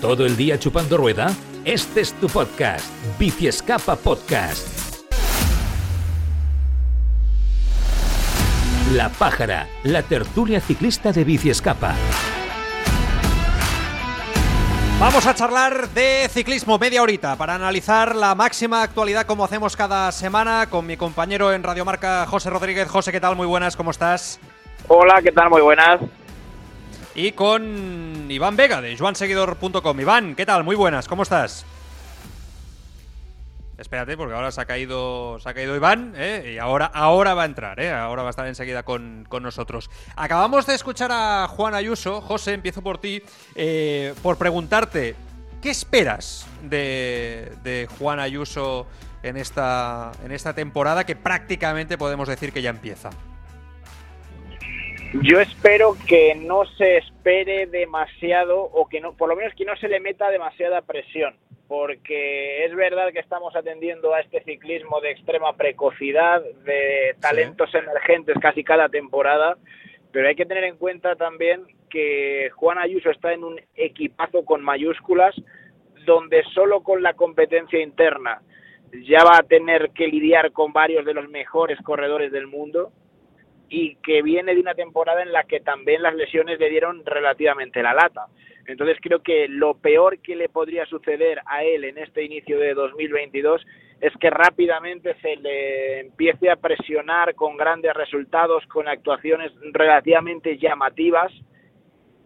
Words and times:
¿Todo 0.00 0.24
el 0.26 0.36
día 0.36 0.60
chupando 0.60 0.96
rueda? 0.96 1.34
Este 1.64 2.02
es 2.02 2.12
tu 2.12 2.28
podcast, 2.28 2.86
Bici 3.18 3.48
Escapa 3.48 3.96
Podcast. 3.96 5.02
La 8.92 9.08
Pájara, 9.08 9.66
la 9.82 10.04
tertulia 10.04 10.60
ciclista 10.60 11.10
de 11.10 11.24
Bici 11.24 11.50
Escapa. 11.50 11.96
Vamos 15.00 15.26
a 15.26 15.34
charlar 15.34 15.88
de 15.88 16.28
ciclismo 16.30 16.78
media 16.78 17.02
horita 17.02 17.34
para 17.34 17.56
analizar 17.56 18.14
la 18.14 18.36
máxima 18.36 18.84
actualidad 18.84 19.26
como 19.26 19.44
hacemos 19.44 19.76
cada 19.76 20.12
semana 20.12 20.68
con 20.70 20.86
mi 20.86 20.96
compañero 20.96 21.52
en 21.52 21.64
Radiomarca 21.64 22.24
José 22.26 22.50
Rodríguez. 22.50 22.88
José, 22.88 23.10
¿qué 23.10 23.20
tal? 23.20 23.34
Muy 23.34 23.48
buenas, 23.48 23.76
¿cómo 23.76 23.90
estás? 23.90 24.38
Hola, 24.86 25.20
¿qué 25.22 25.32
tal? 25.32 25.50
Muy 25.50 25.60
buenas. 25.60 26.00
Y 27.18 27.32
con 27.32 28.26
Iván 28.30 28.54
Vega 28.54 28.80
de 28.80 28.96
juanseguidor.com. 28.96 30.00
Iván, 30.00 30.36
¿qué 30.36 30.46
tal? 30.46 30.62
Muy 30.62 30.76
buenas, 30.76 31.08
¿cómo 31.08 31.24
estás? 31.24 31.66
Espérate, 33.76 34.16
porque 34.16 34.34
ahora 34.34 34.52
se 34.52 34.60
ha 34.60 34.66
caído, 34.66 35.40
se 35.40 35.48
ha 35.48 35.52
caído 35.52 35.74
Iván, 35.74 36.14
¿eh? 36.16 36.52
y 36.54 36.58
ahora, 36.58 36.86
ahora 36.86 37.34
va 37.34 37.42
a 37.42 37.46
entrar, 37.46 37.80
¿eh? 37.80 37.90
ahora 37.90 38.22
va 38.22 38.28
a 38.28 38.30
estar 38.30 38.46
enseguida 38.46 38.84
con, 38.84 39.26
nosotros. 39.42 39.90
Acabamos 40.14 40.64
de 40.66 40.76
escuchar 40.76 41.10
a 41.10 41.48
Juan 41.48 41.74
Ayuso. 41.74 42.20
José, 42.20 42.54
empiezo 42.54 42.82
por 42.82 42.98
ti, 42.98 43.20
eh, 43.56 44.14
por 44.22 44.38
preguntarte, 44.38 45.16
¿qué 45.60 45.70
esperas 45.70 46.46
de, 46.62 47.52
de 47.64 47.88
Juan 47.98 48.20
Ayuso 48.20 48.86
en 49.24 49.38
esta, 49.38 50.12
en 50.24 50.30
esta 50.30 50.52
temporada 50.52 51.04
que 51.04 51.16
prácticamente 51.16 51.98
podemos 51.98 52.28
decir 52.28 52.52
que 52.52 52.62
ya 52.62 52.70
empieza? 52.70 53.10
Yo 55.14 55.40
espero 55.40 55.96
que 56.06 56.34
no 56.34 56.66
se 56.76 56.98
espere 56.98 57.66
demasiado 57.66 58.60
o 58.60 58.86
que 58.88 59.00
no, 59.00 59.16
por 59.16 59.30
lo 59.30 59.36
menos 59.36 59.54
que 59.54 59.64
no 59.64 59.74
se 59.76 59.88
le 59.88 60.00
meta 60.00 60.28
demasiada 60.28 60.82
presión, 60.82 61.34
porque 61.66 62.66
es 62.66 62.74
verdad 62.76 63.10
que 63.14 63.20
estamos 63.20 63.56
atendiendo 63.56 64.12
a 64.12 64.20
este 64.20 64.42
ciclismo 64.44 65.00
de 65.00 65.12
extrema 65.12 65.56
precocidad, 65.56 66.42
de 66.64 67.16
talentos 67.20 67.74
emergentes 67.74 68.36
casi 68.38 68.62
cada 68.62 68.90
temporada, 68.90 69.56
pero 70.12 70.28
hay 70.28 70.36
que 70.36 70.44
tener 70.44 70.64
en 70.64 70.76
cuenta 70.76 71.16
también 71.16 71.62
que 71.88 72.50
Juan 72.54 72.76
Ayuso 72.76 73.10
está 73.10 73.32
en 73.32 73.44
un 73.44 73.58
equipazo 73.76 74.44
con 74.44 74.62
mayúsculas 74.62 75.34
donde 76.04 76.42
solo 76.52 76.82
con 76.82 77.02
la 77.02 77.14
competencia 77.14 77.80
interna 77.80 78.42
ya 79.08 79.24
va 79.24 79.38
a 79.38 79.42
tener 79.42 79.90
que 79.90 80.06
lidiar 80.06 80.52
con 80.52 80.74
varios 80.74 81.06
de 81.06 81.14
los 81.14 81.30
mejores 81.30 81.78
corredores 81.80 82.30
del 82.30 82.46
mundo 82.46 82.92
y 83.68 83.96
que 83.96 84.22
viene 84.22 84.54
de 84.54 84.60
una 84.60 84.74
temporada 84.74 85.22
en 85.22 85.32
la 85.32 85.44
que 85.44 85.60
también 85.60 86.02
las 86.02 86.14
lesiones 86.14 86.58
le 86.58 86.70
dieron 86.70 87.04
relativamente 87.04 87.82
la 87.82 87.94
lata. 87.94 88.26
Entonces 88.66 88.98
creo 89.00 89.22
que 89.22 89.48
lo 89.48 89.74
peor 89.74 90.18
que 90.20 90.36
le 90.36 90.48
podría 90.48 90.84
suceder 90.86 91.40
a 91.46 91.64
él 91.64 91.84
en 91.84 91.98
este 91.98 92.22
inicio 92.22 92.58
de 92.58 92.74
2022 92.74 93.66
es 94.00 94.12
que 94.20 94.30
rápidamente 94.30 95.14
se 95.20 95.36
le 95.36 96.00
empiece 96.00 96.50
a 96.50 96.56
presionar 96.56 97.34
con 97.34 97.56
grandes 97.56 97.94
resultados, 97.94 98.64
con 98.66 98.86
actuaciones 98.86 99.52
relativamente 99.72 100.58
llamativas 100.58 101.32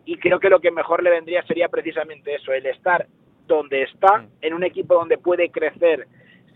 y 0.05 0.17
creo 0.17 0.41
que 0.41 0.51
lo 0.51 0.61
que 0.61 0.71
mejor 0.71 1.03
le 1.03 1.11
vendría 1.11 1.43
sería 1.45 1.69
precisamente 1.69 2.35
eso, 2.35 2.53
el 2.53 2.67
estar 2.67 3.07
donde 3.47 3.83
está, 3.83 4.19
mm. 4.19 4.29
en 4.43 4.55
un 4.55 4.65
equipo 4.65 4.95
donde 4.95 5.19
puede 5.19 5.51
crecer 5.51 6.07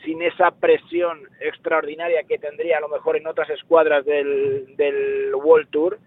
sin 0.04 0.22
esa 0.22 0.50
presión 0.50 1.22
extraordinaria 1.40 2.24
que 2.24 2.38
tendría 2.38 2.78
a 2.78 2.80
lo 2.80 2.88
mejor 2.88 3.16
en 3.16 3.26
otras 3.26 3.50
escuadras 3.50 4.04
del, 4.04 5.32
World 5.34 5.68
Tour 5.70 5.98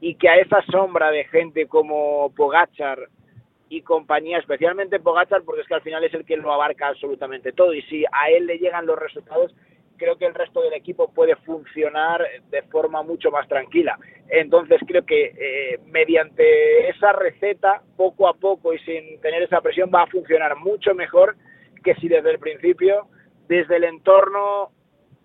y 0.00 0.16
que 0.16 0.28
a 0.28 0.36
esa 0.36 0.62
sombra 0.70 1.10
de 1.10 1.24
gente 1.24 1.66
como 1.66 2.32
Pogachar 2.34 3.08
y 3.68 3.82
compañía, 3.82 4.38
especialmente 4.38 5.00
Pogachar, 5.00 5.42
porque 5.44 5.62
es 5.62 5.68
que 5.68 5.74
al 5.74 5.82
final 5.82 6.04
es 6.04 6.12
el 6.14 6.24
que 6.24 6.36
lo 6.36 6.52
abarca 6.52 6.88
absolutamente 6.88 7.52
todo 7.52 7.72
y 7.72 7.82
si 7.82 8.04
a 8.04 8.30
él 8.30 8.46
le 8.46 8.58
llegan 8.58 8.86
los 8.86 8.98
resultados, 8.98 9.54
creo 9.96 10.16
que 10.16 10.26
el 10.26 10.34
resto 10.34 10.60
del 10.60 10.74
equipo 10.74 11.12
puede 11.12 11.36
funcionar 11.36 12.22
de 12.50 12.62
forma 12.62 13.02
mucho 13.02 13.30
más 13.30 13.48
tranquila. 13.48 13.98
Entonces 14.28 14.80
creo 14.86 15.04
que 15.04 15.32
eh, 15.36 15.80
mediante 15.86 16.88
esa 16.88 17.12
receta, 17.12 17.82
poco 17.96 18.28
a 18.28 18.34
poco 18.34 18.72
y 18.72 18.78
sin 18.80 19.20
tener 19.20 19.42
esa 19.42 19.60
presión, 19.60 19.90
va 19.94 20.02
a 20.02 20.06
funcionar 20.08 20.56
mucho 20.56 20.94
mejor 20.94 21.36
que 21.82 21.94
si 21.96 22.08
desde 22.08 22.32
el 22.32 22.38
principio 22.38 23.08
desde 23.48 23.76
el 23.76 23.84
entorno 23.84 24.70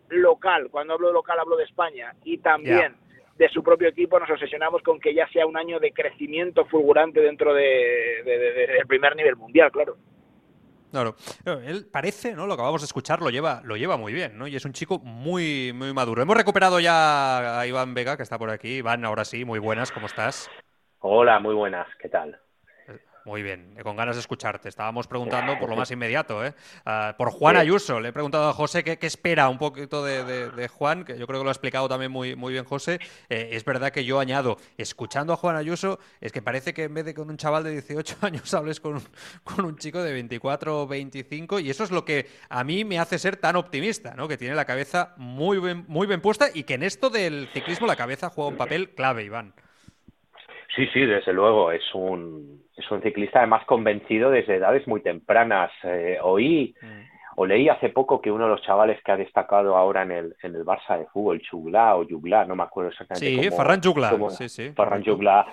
local, 0.09 0.69
cuando 0.71 0.93
hablo 0.93 1.07
de 1.07 1.13
local 1.13 1.39
hablo 1.39 1.55
de 1.55 1.65
España, 1.65 2.13
y 2.23 2.39
también 2.39 2.95
de 3.37 3.49
su 3.49 3.63
propio 3.63 3.87
equipo, 3.87 4.19
nos 4.19 4.29
obsesionamos 4.29 4.81
con 4.83 4.99
que 4.99 5.13
ya 5.13 5.27
sea 5.29 5.45
un 5.45 5.55
año 5.55 5.79
de 5.79 5.93
crecimiento 5.93 6.65
fulgurante 6.65 7.21
dentro 7.21 7.53
del 7.53 8.25
de, 8.25 8.83
primer 8.87 9.15
nivel 9.15 9.37
mundial, 9.37 9.71
claro. 9.71 9.95
Claro, 10.91 11.15
él 11.63 11.85
parece, 11.91 12.33
¿no? 12.33 12.47
Lo 12.47 12.55
acabamos 12.55 12.81
de 12.81 12.85
escuchar 12.85 13.21
lo 13.21 13.29
lleva, 13.29 13.61
lo 13.63 13.77
lleva 13.77 13.95
muy 13.95 14.11
bien, 14.11 14.37
¿no? 14.37 14.47
Y 14.47 14.55
es 14.55 14.65
un 14.65 14.73
chico 14.73 14.97
muy, 14.99 15.71
muy 15.71 15.93
maduro. 15.93 16.21
Hemos 16.21 16.35
recuperado 16.35 16.79
ya 16.79 17.59
a 17.59 17.67
Iván 17.67 17.93
Vega, 17.93 18.17
que 18.17 18.23
está 18.23 18.39
por 18.39 18.49
aquí. 18.49 18.77
Iván, 18.77 19.05
ahora 19.05 19.23
sí, 19.23 19.45
muy 19.45 19.59
buenas, 19.59 19.91
¿cómo 19.91 20.07
estás? 20.07 20.49
Hola, 20.99 21.39
muy 21.39 21.53
buenas, 21.53 21.87
¿qué 21.99 22.09
tal? 22.09 22.39
Muy 23.29 23.43
bien, 23.43 23.75
con 23.83 23.95
ganas 23.95 24.15
de 24.15 24.21
escucharte. 24.21 24.69
Estábamos 24.69 25.05
preguntando 25.05 25.59
por 25.59 25.69
lo 25.69 25.75
más 25.75 25.91
inmediato, 25.91 26.43
¿eh? 26.43 26.55
Ah, 26.83 27.13
por 27.15 27.29
Juan 27.29 27.57
Ayuso. 27.57 27.99
Le 27.99 28.09
he 28.09 28.11
preguntado 28.11 28.49
a 28.49 28.53
José 28.53 28.83
qué, 28.83 28.97
espera 29.05 29.49
un 29.49 29.59
poquito 29.59 30.03
de, 30.03 30.67
Juan, 30.67 31.05
que 31.05 31.15
yo 31.15 31.27
creo 31.27 31.39
que 31.39 31.43
lo 31.43 31.49
ha 31.49 31.53
explicado 31.53 31.87
también 31.87 32.11
muy, 32.11 32.35
muy 32.35 32.53
bien 32.53 32.65
José. 32.65 32.99
Eh, 33.29 33.49
es 33.51 33.63
verdad 33.63 33.91
que 33.91 34.03
yo 34.03 34.19
añado, 34.19 34.57
escuchando 34.79 35.31
a 35.31 35.35
Juan 35.35 35.57
Ayuso, 35.57 35.99
es 36.21 36.31
que 36.31 36.41
parece 36.41 36.73
que 36.73 36.85
en 36.85 36.93
vez 36.95 37.05
de 37.05 37.13
con 37.13 37.29
un 37.29 37.37
chaval 37.37 37.63
de 37.65 37.69
18 37.73 38.17
años 38.21 38.51
hables 38.55 38.79
con 38.79 38.95
un, 38.95 39.03
con 39.43 39.63
un 39.63 39.77
chico 39.77 40.01
de 40.01 40.11
24 40.11 40.81
o 40.81 40.87
25, 40.87 41.59
y 41.59 41.69
eso 41.69 41.83
es 41.83 41.91
lo 41.91 42.05
que 42.05 42.27
a 42.49 42.63
mí 42.63 42.83
me 42.83 42.97
hace 42.97 43.19
ser 43.19 43.37
tan 43.37 43.57
optimista, 43.57 44.15
¿no? 44.15 44.27
Que 44.27 44.37
tiene 44.37 44.55
la 44.55 44.65
cabeza 44.65 45.13
muy 45.17 45.59
bien, 45.59 45.85
muy 45.87 46.07
bien 46.07 46.19
puesta 46.19 46.47
y 46.51 46.63
que 46.63 46.73
en 46.73 46.81
esto 46.81 47.11
del 47.11 47.47
ciclismo 47.53 47.85
la 47.85 47.95
cabeza 47.95 48.31
juega 48.31 48.49
un 48.49 48.57
papel 48.57 48.89
clave, 48.95 49.23
Iván. 49.23 49.53
Sí, 50.75 50.87
sí, 50.93 51.05
desde 51.05 51.33
luego. 51.33 51.71
Es 51.71 51.83
un, 51.93 52.63
es 52.75 52.89
un 52.91 53.01
ciclista 53.01 53.39
además 53.39 53.65
convencido 53.65 54.29
desde 54.29 54.55
edades 54.55 54.87
muy 54.87 55.01
tempranas. 55.01 55.71
Eh, 55.83 56.17
oí 56.21 56.75
mm. 56.81 57.37
o 57.37 57.45
leí 57.45 57.69
hace 57.69 57.89
poco 57.89 58.21
que 58.21 58.31
uno 58.31 58.45
de 58.45 58.51
los 58.51 58.61
chavales 58.61 59.01
que 59.03 59.11
ha 59.11 59.17
destacado 59.17 59.75
ahora 59.75 60.03
en 60.03 60.11
el, 60.11 60.35
en 60.43 60.55
el 60.55 60.65
Barça 60.65 60.97
de 60.97 61.05
fútbol, 61.07 61.41
Chugla 61.41 61.95
o 61.95 62.05
Jugla, 62.07 62.45
no 62.45 62.55
me 62.55 62.63
acuerdo 62.63 62.91
exactamente. 62.91 63.43
Sí, 63.43 63.55
Ferran 63.55 63.81
Jugla. 63.81 64.29
sí, 64.29 64.49
sí. 64.49 64.71
Ferran 64.71 65.03
Jugla. 65.03 65.45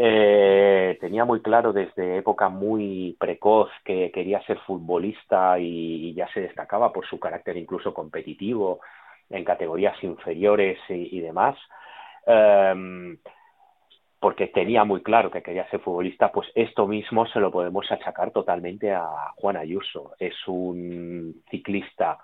Eh, 0.00 0.96
tenía 1.00 1.24
muy 1.24 1.42
claro 1.42 1.72
desde 1.72 2.18
época 2.18 2.48
muy 2.48 3.16
precoz 3.18 3.68
que 3.84 4.12
quería 4.12 4.40
ser 4.42 4.60
futbolista 4.60 5.58
y, 5.58 6.14
ya 6.14 6.28
se 6.32 6.40
destacaba 6.40 6.92
por 6.92 7.04
su 7.04 7.18
carácter 7.18 7.56
incluso 7.56 7.92
competitivo 7.92 8.78
en 9.28 9.42
categorías 9.44 9.96
inferiores 10.04 10.78
y, 10.88 11.18
demás. 11.18 11.56
Em, 12.24 13.18
porque 14.20 14.48
tenía 14.48 14.84
muy 14.84 15.02
claro 15.02 15.30
que 15.30 15.42
quería 15.42 15.68
ser 15.70 15.80
futbolista, 15.80 16.32
pues 16.32 16.48
esto 16.54 16.86
mismo 16.86 17.26
se 17.26 17.38
lo 17.38 17.52
podemos 17.52 17.90
achacar 17.90 18.32
totalmente 18.32 18.92
a 18.92 19.06
Juan 19.36 19.56
Ayuso. 19.56 20.14
Es 20.18 20.34
un 20.46 21.42
ciclista 21.50 22.18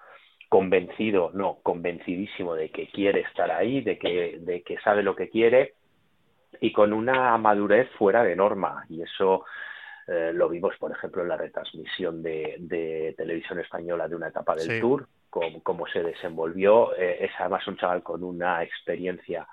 convencido, 0.49 1.31
no, 1.35 1.59
convencidísimo 1.63 2.55
de 2.55 2.71
que 2.71 2.89
quiere 2.89 3.21
estar 3.21 3.51
ahí, 3.51 3.81
de 3.81 3.99
que, 3.99 4.39
de 4.41 4.63
que 4.63 4.79
sabe 4.79 5.03
lo 5.03 5.15
que 5.15 5.29
quiere 5.29 5.75
y 6.61 6.73
con 6.73 6.93
una 6.93 7.37
madurez 7.39 7.89
fuera 7.99 8.25
de 8.25 8.37
norma. 8.37 8.85
Y 8.89 9.03
eso 9.03 9.45
eh, 10.07 10.33
lo 10.35 10.49
vimos, 10.49 10.77
por 10.79 10.93
ejemplo, 10.93 11.23
en 11.23 11.29
la 11.29 11.37
retransmisión 11.37 12.23
de, 12.23 13.15
televisión 13.17 13.61
española 13.61 14.09
de 14.09 14.17
una 14.17 14.29
etapa 14.29 14.55
del 14.55 14.81
Tour, 14.81 15.07
cómo, 15.31 15.87
se 15.87 16.03
desenvolvió. 16.03 16.95
Eh, 16.97 17.25
es 17.25 17.31
además 17.39 17.67
un 17.69 17.77
chaval 17.77 18.03
con 18.03 18.23
una 18.23 18.63
experiencia 18.63 19.47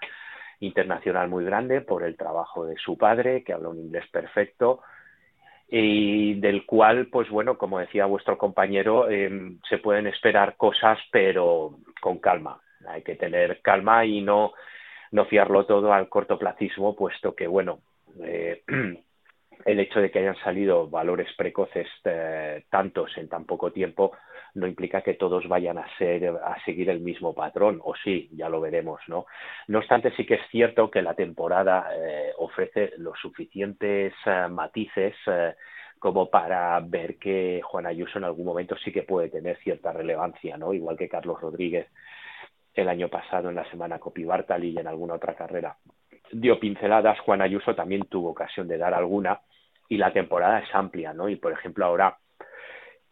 internacional 0.62 1.28
muy 1.28 1.44
grande 1.44 1.82
por 1.82 2.04
el 2.04 2.16
trabajo 2.16 2.66
de 2.66 2.78
su 2.78 2.98
padre, 2.98 3.44
que 3.44 3.54
habla 3.54 3.70
un 3.70 3.80
inglés 3.80 4.06
perfecto 4.12 4.82
y 5.68 6.34
del 6.36 6.66
cual, 6.66 7.08
pues 7.08 7.30
bueno, 7.30 7.58
como 7.58 7.80
decía 7.80 8.06
vuestro 8.06 8.38
compañero, 8.38 9.10
em, 9.10 9.58
se 9.70 9.78
pueden 9.78 10.06
esperar 10.08 10.58
cosas, 10.58 11.00
pero 11.12 11.78
con 12.02 12.20
calma. 12.20 12.60
Hay 12.88 13.04
que 13.04 13.16
tener 13.16 13.62
calma 13.62 14.06
y 14.06 14.22
no, 14.22 14.52
no 15.12 15.26
fiarlo 15.26 15.66
todo 15.66 15.94
al 15.94 16.10
cortoplacismo, 16.10 16.96
puesto 16.96 17.34
que, 17.36 17.48
bueno, 17.48 17.80
eh, 18.22 18.64
el 19.66 19.80
hecho 19.80 20.02
de 20.02 20.12
que 20.12 20.20
hayan 20.20 20.38
salido 20.44 20.90
valores 20.90 21.30
precoces 21.38 21.88
eh, 22.04 22.66
tantos 22.70 23.18
en 23.18 23.30
tan 23.30 23.46
poco 23.46 23.72
tiempo 23.72 24.12
no 24.54 24.68
implica 24.68 25.02
que 25.02 25.16
todos 25.16 25.48
vayan 25.48 25.78
a 25.78 25.88
ser 25.98 26.28
a 26.28 26.58
seguir 26.66 26.90
el 26.90 27.00
mismo 27.00 27.34
patrón 27.34 27.80
o 27.84 27.94
sí 27.96 28.30
ya 28.34 28.50
lo 28.50 28.62
veremos 28.62 29.02
no 29.08 29.26
no 29.68 29.80
obstante 29.80 30.12
sí 30.16 30.26
que 30.26 30.36
es 30.36 30.48
cierto 30.50 30.90
que 30.90 31.02
la 31.02 31.14
temporada 31.14 31.90
eh, 31.96 32.32
ofrece 32.38 32.94
los 32.98 33.18
suficientes 33.20 34.14
eh, 34.26 34.48
matices 34.50 35.16
como 36.00 36.30
para 36.30 36.80
ver 36.80 37.18
que 37.18 37.62
Juan 37.64 37.86
Ayuso 37.86 38.18
en 38.18 38.24
algún 38.24 38.46
momento 38.46 38.76
sí 38.84 38.92
que 38.92 39.04
puede 39.04 39.30
tener 39.30 39.58
cierta 39.58 39.92
relevancia 39.92 40.58
no 40.58 40.74
igual 40.74 40.98
que 40.98 41.10
Carlos 41.10 41.40
Rodríguez 41.40 41.88
el 42.74 42.90
año 42.90 43.10
pasado 43.10 43.50
en 43.50 43.56
la 43.56 43.70
semana 43.70 44.00
Copi 44.00 44.24
Bartali 44.24 44.70
y 44.70 44.78
en 44.78 44.88
alguna 44.88 45.16
otra 45.16 45.36
carrera. 45.36 45.78
Dio 46.32 46.60
pinceladas 46.60 47.20
Juan 47.20 47.42
Ayuso 47.42 47.76
también 47.76 48.04
tuvo 48.06 48.30
ocasión 48.30 48.68
de 48.68 48.78
dar 48.78 48.94
alguna 48.94 49.42
y 49.90 49.98
la 49.98 50.14
temporada 50.14 50.60
es 50.60 50.74
amplia, 50.74 51.14
¿no? 51.14 51.28
Y 51.28 51.36
por 51.36 51.52
ejemplo 51.52 51.86
ahora 51.86 52.18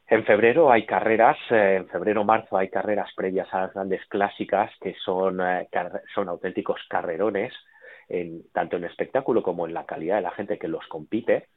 en 0.10 0.26
febrero 0.26 0.72
hay 0.72 0.86
carreras, 0.86 1.38
eh, 1.52 1.76
en 1.78 1.88
febrero-marzo 1.88 2.58
hay 2.58 2.70
carreras 2.70 3.10
previas 3.16 3.48
a 3.54 3.62
las 3.62 3.74
grandes 3.74 4.06
clásicas 4.08 4.72
que 4.82 4.96
son, 5.06 5.40
eh, 5.42 5.68
son 6.14 6.30
auténticos 6.30 6.82
carrerones, 6.90 7.54
en, 8.08 8.44
tanto 8.52 8.78
en 8.78 8.86
espectáculo 8.86 9.44
como 9.44 9.68
en 9.68 9.74
la 9.74 9.86
calidad 9.86 10.18
de 10.18 10.24
la 10.24 10.32
gente 10.32 10.58
que 10.58 10.68
los 10.68 10.86
compite 10.88 11.48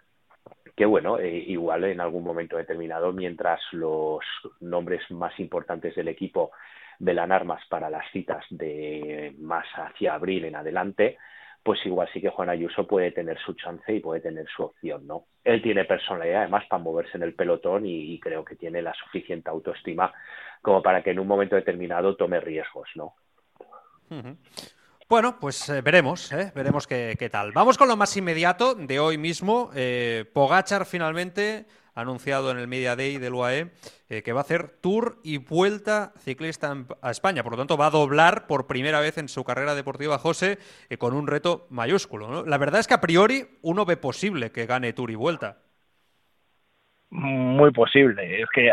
que 0.76 0.86
bueno, 0.86 1.18
eh, 1.18 1.44
igual 1.46 1.84
en 1.84 2.00
algún 2.00 2.24
momento 2.24 2.56
determinado, 2.56 3.12
mientras 3.12 3.60
los 3.72 4.24
nombres 4.60 5.02
más 5.10 5.38
importantes 5.38 5.94
del 5.94 6.08
equipo 6.08 6.52
velan 6.98 7.32
armas 7.32 7.62
para 7.68 7.90
las 7.90 8.10
citas 8.10 8.44
de 8.50 9.34
más 9.38 9.66
hacia 9.74 10.14
abril 10.14 10.44
en 10.44 10.56
adelante, 10.56 11.18
pues 11.62 11.84
igual 11.86 12.08
sí 12.12 12.20
que 12.20 12.30
Juan 12.30 12.48
Ayuso 12.48 12.86
puede 12.86 13.12
tener 13.12 13.38
su 13.38 13.54
chance 13.54 13.94
y 13.94 14.00
puede 14.00 14.20
tener 14.20 14.46
su 14.48 14.64
opción, 14.64 15.06
¿no? 15.06 15.26
Él 15.44 15.62
tiene 15.62 15.84
personalidad 15.84 16.42
además 16.42 16.64
para 16.68 16.82
moverse 16.82 17.16
en 17.16 17.22
el 17.22 17.34
pelotón 17.34 17.86
y, 17.86 18.18
creo 18.20 18.44
que 18.44 18.56
tiene 18.56 18.82
la 18.82 18.94
suficiente 18.94 19.50
autoestima 19.50 20.12
como 20.60 20.82
para 20.82 21.02
que 21.02 21.10
en 21.10 21.20
un 21.20 21.26
momento 21.26 21.56
determinado 21.56 22.16
tome 22.16 22.40
riesgos, 22.40 22.88
¿no? 22.94 23.14
Bueno, 25.12 25.38
pues 25.38 25.68
eh, 25.68 25.82
veremos, 25.82 26.32
¿eh? 26.32 26.52
veremos 26.54 26.86
qué, 26.86 27.28
tal. 27.30 27.52
Vamos 27.52 27.76
con 27.76 27.86
lo 27.86 27.98
más 27.98 28.16
inmediato 28.16 28.74
de 28.74 28.98
hoy 28.98 29.18
mismo. 29.18 29.68
Eh, 29.74 30.24
Pogachar 30.32 30.86
finalmente 30.86 31.66
ha 31.94 32.00
anunciado 32.00 32.50
en 32.50 32.56
el 32.56 32.66
Media 32.66 32.96
Day 32.96 33.18
del 33.18 33.34
UAE 33.34 33.72
que 34.24 34.32
va 34.32 34.40
a 34.40 34.44
hacer 34.44 34.78
tour 34.80 35.18
y 35.22 35.36
vuelta 35.36 36.14
ciclista 36.24 36.74
a 37.02 37.10
España. 37.10 37.42
Por 37.42 37.52
lo 37.52 37.58
tanto, 37.58 37.76
va 37.76 37.88
a 37.88 37.90
doblar 37.90 38.46
por 38.46 38.66
primera 38.66 39.00
vez 39.00 39.18
en 39.18 39.28
su 39.28 39.44
carrera 39.44 39.74
deportiva 39.74 40.18
José 40.18 40.58
con 40.98 41.12
un 41.12 41.26
reto 41.26 41.66
mayúsculo. 41.68 42.46
La 42.46 42.56
verdad 42.56 42.80
es 42.80 42.86
que 42.86 42.94
a 42.94 43.02
priori 43.02 43.58
uno 43.60 43.84
ve 43.84 43.98
posible 43.98 44.50
que 44.50 44.64
gane 44.64 44.94
tour 44.94 45.10
y 45.10 45.14
vuelta. 45.14 45.58
Muy 47.14 47.72
posible. 47.72 48.40
Es 48.40 48.48
que 48.48 48.70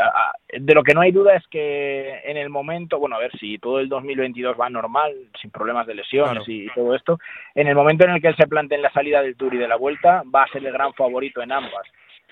de 0.57 0.73
lo 0.73 0.81
que 0.81 0.93
no 0.93 1.01
hay 1.01 1.11
duda 1.11 1.35
es 1.35 1.45
que 1.47 2.21
en 2.23 2.37
el 2.37 2.49
momento, 2.49 2.97
bueno, 2.97 3.17
a 3.17 3.19
ver 3.19 3.37
si 3.37 3.57
todo 3.57 3.81
el 3.81 3.89
2022 3.89 4.55
va 4.57 4.69
normal, 4.69 5.13
sin 5.41 5.51
problemas 5.51 5.85
de 5.85 5.95
lesiones 5.95 6.47
y 6.47 6.67
todo 6.73 6.95
esto, 6.95 7.19
en 7.53 7.67
el 7.67 7.75
momento 7.75 8.05
en 8.05 8.11
el 8.11 8.21
que 8.21 8.29
él 8.29 8.37
se 8.37 8.47
plantee 8.47 8.77
en 8.77 8.83
la 8.83 8.93
salida 8.93 9.21
del 9.21 9.35
Tour 9.35 9.55
y 9.55 9.57
de 9.57 9.67
la 9.67 9.75
Vuelta, 9.75 10.23
va 10.33 10.43
a 10.43 10.47
ser 10.47 10.65
el 10.65 10.71
gran 10.71 10.93
favorito 10.93 11.41
en 11.41 11.51
ambas. 11.51 11.85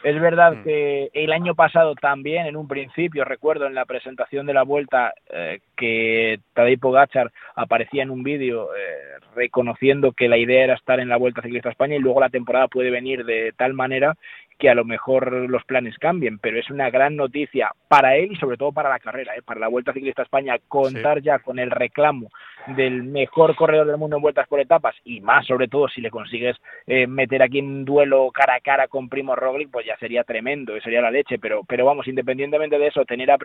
Es 0.03 0.17
verdad 0.21 0.53
mm. 0.53 0.63
que 0.63 1.09
el 1.13 1.33
año 1.33 1.55
pasado 1.55 1.95
también, 1.95 2.45
en 2.45 2.55
un 2.55 2.69
principio, 2.69 3.25
recuerdo 3.25 3.65
en 3.65 3.73
la 3.73 3.85
presentación 3.85 4.45
de 4.45 4.53
la 4.53 4.63
vuelta 4.63 5.13
eh, 5.29 5.59
que 5.75 6.39
Tadej 6.53 6.79
Pogacar 6.79 7.33
aparecía 7.55 8.03
en 8.03 8.11
un 8.11 8.23
vídeo 8.23 8.69
eh, 8.75 9.19
reconociendo 9.35 10.11
que 10.11 10.29
la 10.29 10.37
idea 10.37 10.63
era 10.63 10.75
estar 10.75 10.99
en 10.99 11.09
la 11.09 11.17
Vuelta 11.17 11.41
Ciclista 11.41 11.69
España 11.69 11.95
y 11.95 11.99
luego 11.99 12.21
la 12.21 12.29
temporada 12.29 12.67
puede 12.67 12.91
venir 12.91 13.25
de 13.25 13.53
tal 13.57 13.73
manera 13.73 14.15
que 14.57 14.69
a 14.69 14.75
lo 14.75 14.85
mejor 14.85 15.31
los 15.49 15.63
planes 15.65 15.97
cambien, 15.97 16.39
pero 16.39 16.59
es 16.59 16.69
una 16.69 16.89
gran 16.89 17.15
noticia 17.15 17.71
para 17.87 18.15
él 18.15 18.31
y 18.31 18.35
sobre 18.37 18.57
todo 18.57 18.71
para 18.71 18.89
la 18.89 18.99
carrera, 18.99 19.35
¿eh? 19.35 19.41
para 19.43 19.59
la 19.59 19.67
Vuelta 19.67 19.93
Ciclista 19.93 20.23
España, 20.23 20.57
contar 20.67 21.21
ya 21.21 21.39
con 21.39 21.59
el 21.59 21.71
reclamo 21.71 22.29
del 22.75 23.03
mejor 23.03 23.55
corredor 23.55 23.87
del 23.87 23.97
mundo 23.97 24.17
en 24.17 24.21
vueltas 24.21 24.47
por 24.47 24.59
etapas 24.59 24.95
y 25.03 25.21
más 25.21 25.45
sobre 25.45 25.67
todo 25.67 25.87
si 25.87 26.01
le 26.01 26.09
consigues 26.09 26.57
eh, 26.85 27.07
meter 27.07 27.41
aquí 27.41 27.59
en 27.59 27.67
un 27.67 27.85
duelo 27.85 28.29
cara 28.33 28.55
a 28.55 28.59
cara 28.59 28.87
con 28.87 29.09
Primo 29.09 29.35
Roglic, 29.35 29.69
pues 29.71 29.85
ya 29.85 29.97
sería 29.97 30.23
tremendo, 30.23 30.73
sería 30.81 31.01
la 31.01 31.11
leche, 31.11 31.37
pero, 31.39 31.63
pero 31.63 31.85
vamos, 31.85 32.07
independientemente 32.07 32.77
de 32.79 32.87
eso, 32.87 33.05
tener 33.05 33.29
a, 33.31 33.35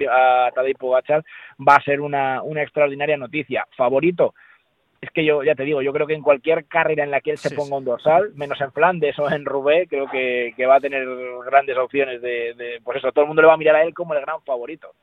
a 0.46 0.50
Tadej 0.52 0.76
Pogacar 0.78 1.22
va 1.60 1.76
a 1.76 1.82
ser 1.82 2.00
una, 2.00 2.42
una 2.42 2.62
extraordinaria 2.62 3.16
noticia. 3.16 3.66
Favorito, 3.76 4.34
es 5.02 5.10
que 5.10 5.24
yo 5.24 5.42
ya 5.42 5.56
te 5.56 5.64
digo, 5.64 5.82
yo 5.82 5.92
creo 5.92 6.06
que 6.06 6.14
en 6.14 6.22
cualquier 6.22 6.64
carrera 6.66 7.02
en 7.02 7.10
la 7.10 7.20
que 7.20 7.32
él 7.32 7.38
se 7.38 7.54
ponga 7.54 7.76
un 7.76 7.84
dorsal, 7.84 8.32
menos 8.36 8.60
en 8.60 8.70
Flandes 8.70 9.18
o 9.18 9.28
en 9.28 9.44
Roubaix, 9.44 9.88
creo 9.88 10.08
que, 10.08 10.54
va 10.64 10.76
a 10.76 10.80
tener 10.80 11.04
grandes 11.44 11.76
opciones 11.76 12.22
de, 12.22 12.54
de, 12.54 12.80
pues 12.84 12.98
eso, 12.98 13.10
todo 13.10 13.22
el 13.22 13.26
mundo 13.26 13.42
le 13.42 13.48
va 13.48 13.54
a 13.54 13.58
mirar 13.58 13.74
a 13.74 13.82
él 13.82 13.92
como 13.94 14.14
el 14.14 14.20
gran 14.20 14.40
favorito. 14.42 14.94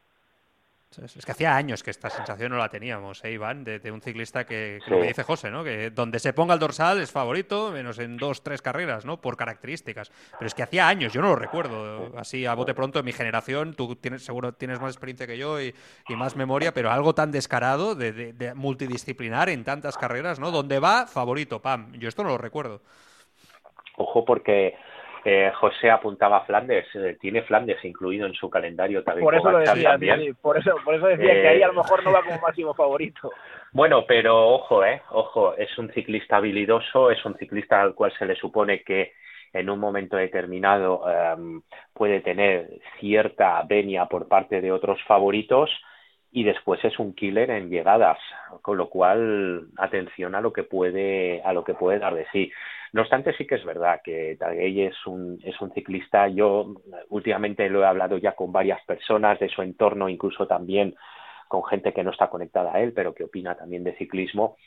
Es 0.97 1.23
que 1.23 1.31
hacía 1.31 1.55
años 1.55 1.83
que 1.83 1.91
esta 1.91 2.09
sensación 2.09 2.51
no 2.51 2.57
la 2.57 2.69
teníamos, 2.69 3.23
¿eh, 3.23 3.31
Iván? 3.31 3.63
De, 3.63 3.91
un 3.91 4.01
ciclista 4.01 4.45
que, 4.45 4.79
lo 4.87 4.99
que 4.99 5.07
dice 5.07 5.21
José, 5.21 5.51
¿no? 5.51 5.63
Que 5.63 5.91
donde 5.91 6.17
se 6.17 6.33
ponga 6.33 6.55
el 6.55 6.59
dorsal 6.59 6.99
es 6.99 7.11
favorito, 7.11 7.71
menos 7.71 7.99
en 7.99 8.17
dos, 8.17 8.41
tres 8.41 8.63
carreras, 8.63 9.05
¿no? 9.05 9.21
Por 9.21 9.37
características. 9.37 10.11
Pero 10.31 10.47
es 10.47 10.55
que 10.55 10.63
hacía 10.63 10.87
años, 10.87 11.13
yo 11.13 11.21
no 11.21 11.29
lo 11.29 11.35
recuerdo. 11.35 12.11
Así 12.17 12.47
a 12.47 12.55
bote 12.55 12.73
pronto, 12.73 12.97
en 12.99 13.05
mi 13.05 13.13
generación, 13.13 13.75
tú 13.75 13.95
tienes, 13.97 14.25
seguro 14.25 14.53
tienes 14.53 14.81
más 14.81 14.91
experiencia 14.95 15.27
que 15.27 15.37
yo 15.37 15.61
y, 15.61 15.75
más 16.09 16.35
memoria, 16.35 16.73
pero 16.73 16.89
algo 16.89 17.13
tan 17.13 17.31
descarado 17.31 17.93
de, 17.93 18.11
de, 18.11 18.53
multidisciplinar 18.55 19.49
en 19.49 19.63
tantas 19.63 19.95
carreras, 19.95 20.39
¿no? 20.39 20.49
Donde 20.49 20.79
va, 20.79 21.05
favorito, 21.05 21.61
pam. 21.61 21.93
Yo 21.93 22.09
esto 22.09 22.23
no 22.23 22.29
lo 22.29 22.37
recuerdo. 22.39 22.81
Ojo, 23.95 24.25
porque 24.25 24.75
eh, 25.25 25.51
José 25.55 25.91
apuntaba 25.91 26.37
a 26.37 26.45
Flandes, 26.45 26.85
eh, 26.95 27.17
tiene 27.19 27.41
Flandes 27.41 27.83
incluido 27.83 28.25
en 28.25 28.33
su 28.33 28.49
calendario 28.49 29.03
también. 29.03 29.25
Por 29.25 29.35
eso 29.35 29.51
lo 29.51 29.59
decía, 29.59 29.97
por 30.41 30.57
eso, 30.57 30.75
por 30.83 30.95
eso 30.95 31.07
decía 31.07 31.33
que 31.33 31.47
ahí 31.47 31.61
a 31.61 31.67
lo 31.67 31.73
mejor 31.73 32.03
no 32.03 32.11
va 32.11 32.23
como 32.23 32.39
máximo 32.41 32.73
favorito. 32.73 33.31
Bueno, 33.71 34.05
pero 34.07 34.47
ojo, 34.49 34.83
eh, 34.85 35.01
ojo, 35.11 35.55
es 35.55 35.77
un 35.77 35.91
ciclista 35.91 36.37
habilidoso, 36.37 37.11
es 37.11 37.23
un 37.25 37.35
ciclista 37.35 37.81
al 37.81 37.95
cual 37.95 38.13
se 38.17 38.25
le 38.25 38.35
supone 38.35 38.81
que 38.83 39.13
en 39.51 39.69
un 39.69 39.79
momento 39.79 40.15
determinado 40.15 41.03
em, 41.09 41.61
puede 41.93 42.21
tener 42.21 42.69
cierta 42.99 43.63
venia 43.67 44.05
por 44.05 44.27
parte 44.27 44.61
de 44.61 44.71
otros 44.71 45.01
favoritos 45.07 45.69
y 46.31 46.43
después 46.43 46.83
es 46.85 46.99
un 46.99 47.13
killer 47.13 47.49
en 47.49 47.69
llegadas, 47.69 48.19
con 48.61 48.77
lo 48.77 48.89
cual 48.89 49.67
atención 49.77 50.35
a 50.35 50.41
lo 50.41 50.53
que 50.53 50.63
puede 50.63 51.41
a 51.43 51.53
lo 51.53 51.63
que 51.63 51.73
puede 51.73 51.99
dar 51.99 52.13
de 52.13 52.27
sí. 52.31 52.51
No 52.93 53.01
obstante, 53.01 53.33
sí 53.33 53.45
que 53.45 53.55
es 53.55 53.65
verdad 53.65 54.01
que 54.03 54.35
Taguey 54.39 54.81
es 54.81 55.05
un, 55.05 55.39
es 55.43 55.59
un 55.61 55.71
ciclista. 55.73 56.27
Yo 56.27 56.73
últimamente 57.09 57.69
lo 57.69 57.83
he 57.83 57.85
hablado 57.85 58.17
ya 58.17 58.33
con 58.33 58.51
varias 58.51 58.83
personas 58.85 59.39
de 59.39 59.49
su 59.49 59.61
entorno, 59.61 60.09
incluso 60.09 60.47
también 60.47 60.95
con 61.47 61.63
gente 61.65 61.93
que 61.93 62.03
no 62.03 62.11
está 62.11 62.29
conectada 62.29 62.73
a 62.73 62.81
él, 62.81 62.93
pero 62.93 63.13
que 63.13 63.23
opina 63.23 63.55
también 63.55 63.83
de 63.83 63.95
ciclismo. 63.97 64.57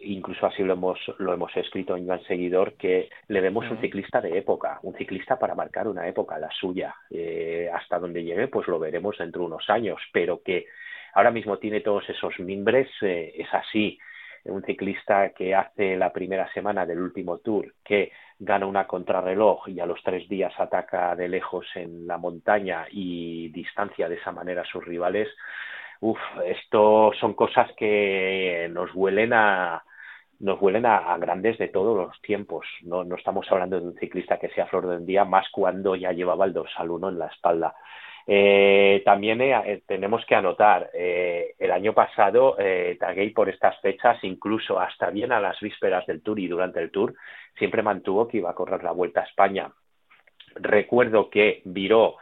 Incluso 0.00 0.46
así 0.46 0.62
lo 0.62 0.74
hemos, 0.74 0.98
lo 1.18 1.32
hemos 1.32 1.56
escrito 1.56 1.96
en 1.96 2.06
Gran 2.06 2.22
Seguidor, 2.22 2.74
que 2.74 3.08
le 3.26 3.40
vemos 3.40 3.68
un 3.68 3.80
ciclista 3.80 4.20
de 4.20 4.38
época, 4.38 4.78
un 4.82 4.94
ciclista 4.94 5.38
para 5.38 5.56
marcar 5.56 5.88
una 5.88 6.06
época, 6.06 6.38
la 6.38 6.50
suya. 6.52 6.94
Eh, 7.10 7.68
hasta 7.72 7.98
donde 7.98 8.22
llegue, 8.22 8.46
pues 8.46 8.68
lo 8.68 8.78
veremos 8.78 9.18
dentro 9.18 9.40
de 9.40 9.46
unos 9.48 9.68
años, 9.68 10.00
pero 10.12 10.40
que 10.42 10.66
ahora 11.14 11.32
mismo 11.32 11.58
tiene 11.58 11.80
todos 11.80 12.08
esos 12.08 12.38
mimbres, 12.38 12.88
eh, 13.02 13.34
es 13.36 13.52
así 13.52 13.98
un 14.44 14.62
ciclista 14.62 15.30
que 15.30 15.54
hace 15.54 15.96
la 15.96 16.12
primera 16.12 16.50
semana 16.52 16.86
del 16.86 17.00
último 17.00 17.38
tour, 17.38 17.74
que 17.84 18.12
gana 18.38 18.66
una 18.66 18.86
contrarreloj 18.86 19.68
y 19.68 19.80
a 19.80 19.86
los 19.86 20.02
tres 20.02 20.28
días 20.28 20.52
ataca 20.58 21.14
de 21.16 21.28
lejos 21.28 21.66
en 21.74 22.06
la 22.06 22.18
montaña 22.18 22.86
y 22.90 23.48
distancia 23.48 24.08
de 24.08 24.14
esa 24.16 24.32
manera 24.32 24.62
a 24.62 24.66
sus 24.66 24.84
rivales. 24.84 25.28
Uf, 26.00 26.18
esto 26.46 27.10
son 27.18 27.34
cosas 27.34 27.70
que 27.76 28.68
nos 28.70 28.94
huelen 28.94 29.32
a, 29.32 29.82
nos 30.40 30.60
huelen 30.60 30.86
a, 30.86 31.16
grandes 31.18 31.58
de 31.58 31.68
todos 31.68 31.96
los 31.96 32.20
tiempos. 32.22 32.66
No, 32.82 33.04
no 33.04 33.16
estamos 33.16 33.50
hablando 33.50 33.80
de 33.80 33.86
un 33.86 33.98
ciclista 33.98 34.38
que 34.38 34.50
sea 34.50 34.66
flor 34.66 34.86
de 34.86 34.96
un 34.96 35.06
día, 35.06 35.24
más 35.24 35.46
cuando 35.50 35.96
ya 35.96 36.12
llevaba 36.12 36.44
el 36.44 36.52
dorsal 36.52 36.90
uno 36.90 37.08
en 37.08 37.18
la 37.18 37.26
espalda. 37.26 37.74
Eh, 38.30 39.02
también 39.06 39.40
eh, 39.40 39.82
tenemos 39.86 40.24
que 40.26 40.34
anotar, 40.34 40.90
eh, 40.92 41.54
el 41.58 41.70
año 41.72 41.94
pasado 41.94 42.56
eh, 42.58 42.98
por 43.34 43.48
estas 43.48 43.80
fechas, 43.80 44.22
incluso 44.22 44.78
hasta 44.78 45.08
bien 45.10 45.32
a 45.32 45.40
las 45.40 45.58
vísperas 45.60 46.06
del 46.06 46.22
Tour 46.22 46.38
y 46.38 46.46
durante 46.46 46.80
el 46.80 46.90
Tour, 46.90 47.14
siempre 47.56 47.82
mantuvo 47.82 48.28
que 48.28 48.36
iba 48.36 48.50
a 48.50 48.54
correr 48.54 48.84
la 48.84 48.92
Vuelta 48.92 49.20
a 49.20 49.24
España. 49.24 49.72
Recuerdo 50.56 51.30
que 51.30 51.62
viró 51.64 52.16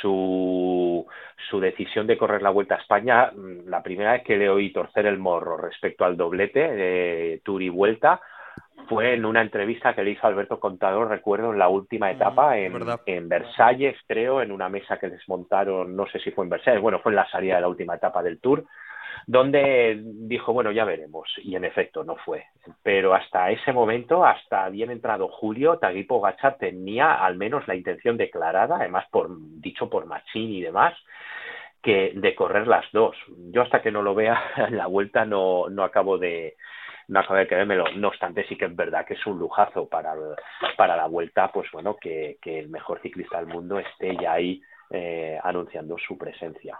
su, 0.00 1.06
su 1.48 1.60
decisión 1.60 2.06
de 2.06 2.18
correr 2.18 2.42
la 2.42 2.50
Vuelta 2.50 2.76
a 2.76 2.78
España 2.78 3.30
mm, 3.34 3.68
la 3.68 3.82
primera 3.82 4.12
vez 4.12 4.22
que 4.24 4.36
le 4.36 4.48
oí 4.48 4.72
torcer 4.72 5.06
el 5.06 5.18
morro 5.18 5.56
respecto 5.56 6.04
al 6.04 6.16
doblete 6.16 6.60
de 6.60 7.40
Tour 7.44 7.62
y 7.62 7.68
Vuelta 7.68 8.20
fue 8.88 9.14
en 9.14 9.24
una 9.24 9.42
entrevista 9.42 9.94
que 9.94 10.02
le 10.02 10.12
hizo 10.12 10.26
Alberto 10.26 10.60
Contador, 10.60 11.08
recuerdo, 11.08 11.52
en 11.52 11.58
la 11.58 11.68
última 11.68 12.10
etapa 12.10 12.56
en, 12.58 12.72
en, 13.06 13.28
Versalles, 13.28 13.96
creo, 14.06 14.42
en 14.42 14.52
una 14.52 14.68
mesa 14.68 14.98
que 14.98 15.08
desmontaron, 15.08 15.96
no 15.96 16.06
sé 16.06 16.20
si 16.20 16.30
fue 16.30 16.44
en 16.44 16.50
Versalles, 16.50 16.80
bueno, 16.80 17.00
fue 17.00 17.10
en 17.12 17.16
la 17.16 17.28
salida 17.28 17.56
de 17.56 17.62
la 17.62 17.68
última 17.68 17.96
etapa 17.96 18.22
del 18.22 18.38
Tour, 18.38 18.64
donde 19.26 20.00
dijo, 20.02 20.52
bueno, 20.52 20.70
ya 20.72 20.84
veremos, 20.84 21.28
y 21.42 21.56
en 21.56 21.64
efecto 21.64 22.04
no 22.04 22.16
fue. 22.16 22.44
Pero 22.82 23.14
hasta 23.14 23.50
ese 23.50 23.72
momento, 23.72 24.24
hasta 24.24 24.68
bien 24.68 24.90
entrado 24.90 25.28
julio, 25.28 25.78
Taguipo 25.78 26.20
Gacha 26.20 26.56
tenía 26.56 27.24
al 27.24 27.36
menos 27.36 27.66
la 27.66 27.74
intención 27.74 28.16
declarada, 28.16 28.76
además 28.76 29.06
por 29.10 29.28
dicho 29.60 29.88
por 29.88 30.06
Machín 30.06 30.50
y 30.50 30.62
demás, 30.62 30.94
que 31.82 32.12
de 32.14 32.34
correr 32.34 32.66
las 32.66 32.84
dos. 32.92 33.16
Yo 33.52 33.62
hasta 33.62 33.80
que 33.82 33.92
no 33.92 34.02
lo 34.02 34.14
vea 34.14 34.40
en 34.56 34.76
la 34.76 34.86
vuelta 34.86 35.24
no, 35.24 35.68
no 35.68 35.84
acabo 35.84 36.18
de, 36.18 36.56
no 37.08 37.20
acabo 37.20 37.36
de 37.36 37.46
creérmelo. 37.46 37.84
No 37.96 38.08
obstante, 38.08 38.44
sí 38.48 38.56
que 38.56 38.66
es 38.66 38.76
verdad 38.76 39.06
que 39.06 39.14
es 39.14 39.26
un 39.26 39.38
lujazo 39.38 39.88
para, 39.88 40.14
para 40.76 40.96
la 40.96 41.06
vuelta, 41.06 41.50
pues 41.52 41.70
bueno, 41.72 41.96
que, 41.96 42.38
que 42.42 42.58
el 42.58 42.68
mejor 42.68 43.00
ciclista 43.00 43.38
del 43.38 43.46
mundo 43.46 43.78
esté 43.78 44.16
ya 44.16 44.32
ahí 44.32 44.60
eh, 44.90 45.38
anunciando 45.42 45.96
su 45.98 46.16
presencia. 46.16 46.78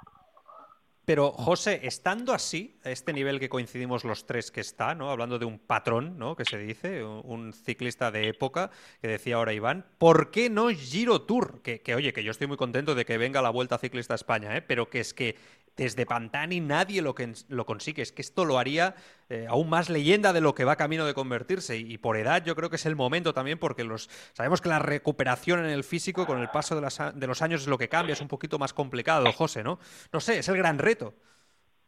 Pero, 1.06 1.30
José, 1.30 1.82
estando 1.84 2.32
así, 2.32 2.80
a 2.82 2.90
este 2.90 3.12
nivel 3.12 3.38
que 3.38 3.48
coincidimos 3.48 4.02
los 4.02 4.26
tres 4.26 4.50
que 4.50 4.60
está, 4.60 4.96
¿no? 4.96 5.08
Hablando 5.08 5.38
de 5.38 5.44
un 5.44 5.60
patrón, 5.60 6.18
¿no? 6.18 6.34
Que 6.34 6.44
se 6.44 6.58
dice, 6.58 7.04
un 7.04 7.52
ciclista 7.52 8.10
de 8.10 8.26
época, 8.26 8.72
que 9.00 9.06
decía 9.06 9.36
ahora 9.36 9.52
Iván, 9.52 9.86
¿por 9.98 10.32
qué 10.32 10.50
no 10.50 10.68
Giro 10.68 11.22
Tour? 11.22 11.62
Que, 11.62 11.80
oye, 11.94 12.12
que 12.12 12.24
yo 12.24 12.32
estoy 12.32 12.48
muy 12.48 12.56
contento 12.56 12.96
de 12.96 13.04
que 13.04 13.18
venga 13.18 13.40
la 13.40 13.50
Vuelta 13.50 13.78
Ciclista 13.78 14.14
a 14.14 14.16
España, 14.16 14.56
¿eh? 14.56 14.62
Pero 14.62 14.90
que 14.90 14.98
es 14.98 15.14
que 15.14 15.36
desde 15.76 16.06
Pantani 16.06 16.60
nadie 16.60 17.02
lo, 17.02 17.14
que, 17.14 17.32
lo 17.48 17.66
consigue. 17.66 18.02
Es 18.02 18.12
que 18.12 18.22
esto 18.22 18.44
lo 18.44 18.58
haría 18.58 18.94
eh, 19.28 19.46
aún 19.48 19.68
más 19.68 19.90
leyenda 19.90 20.32
de 20.32 20.40
lo 20.40 20.54
que 20.54 20.64
va 20.64 20.76
camino 20.76 21.06
de 21.06 21.14
convertirse. 21.14 21.76
Y, 21.76 21.98
por 21.98 22.16
edad 22.16 22.44
yo 22.44 22.54
creo 22.54 22.70
que 22.70 22.76
es 22.76 22.86
el 22.86 22.96
momento 22.96 23.32
también 23.32 23.58
porque 23.58 23.84
los 23.84 24.08
sabemos 24.32 24.60
que 24.60 24.68
la 24.68 24.78
recuperación 24.78 25.60
en 25.60 25.70
el 25.70 25.84
físico 25.84 26.26
con 26.26 26.40
el 26.40 26.48
paso 26.48 26.80
de, 26.80 26.88
de 27.14 27.26
los 27.26 27.42
años 27.42 27.62
es 27.62 27.68
lo 27.68 27.78
que 27.78 27.88
cambia, 27.88 28.12
es 28.12 28.20
un 28.20 28.28
poquito 28.28 28.58
más 28.58 28.72
complicado, 28.72 29.30
José, 29.32 29.62
¿no? 29.62 29.78
No 30.12 30.20
sé, 30.20 30.38
es 30.38 30.48
el 30.48 30.56
gran 30.56 30.78
reto 30.78 31.14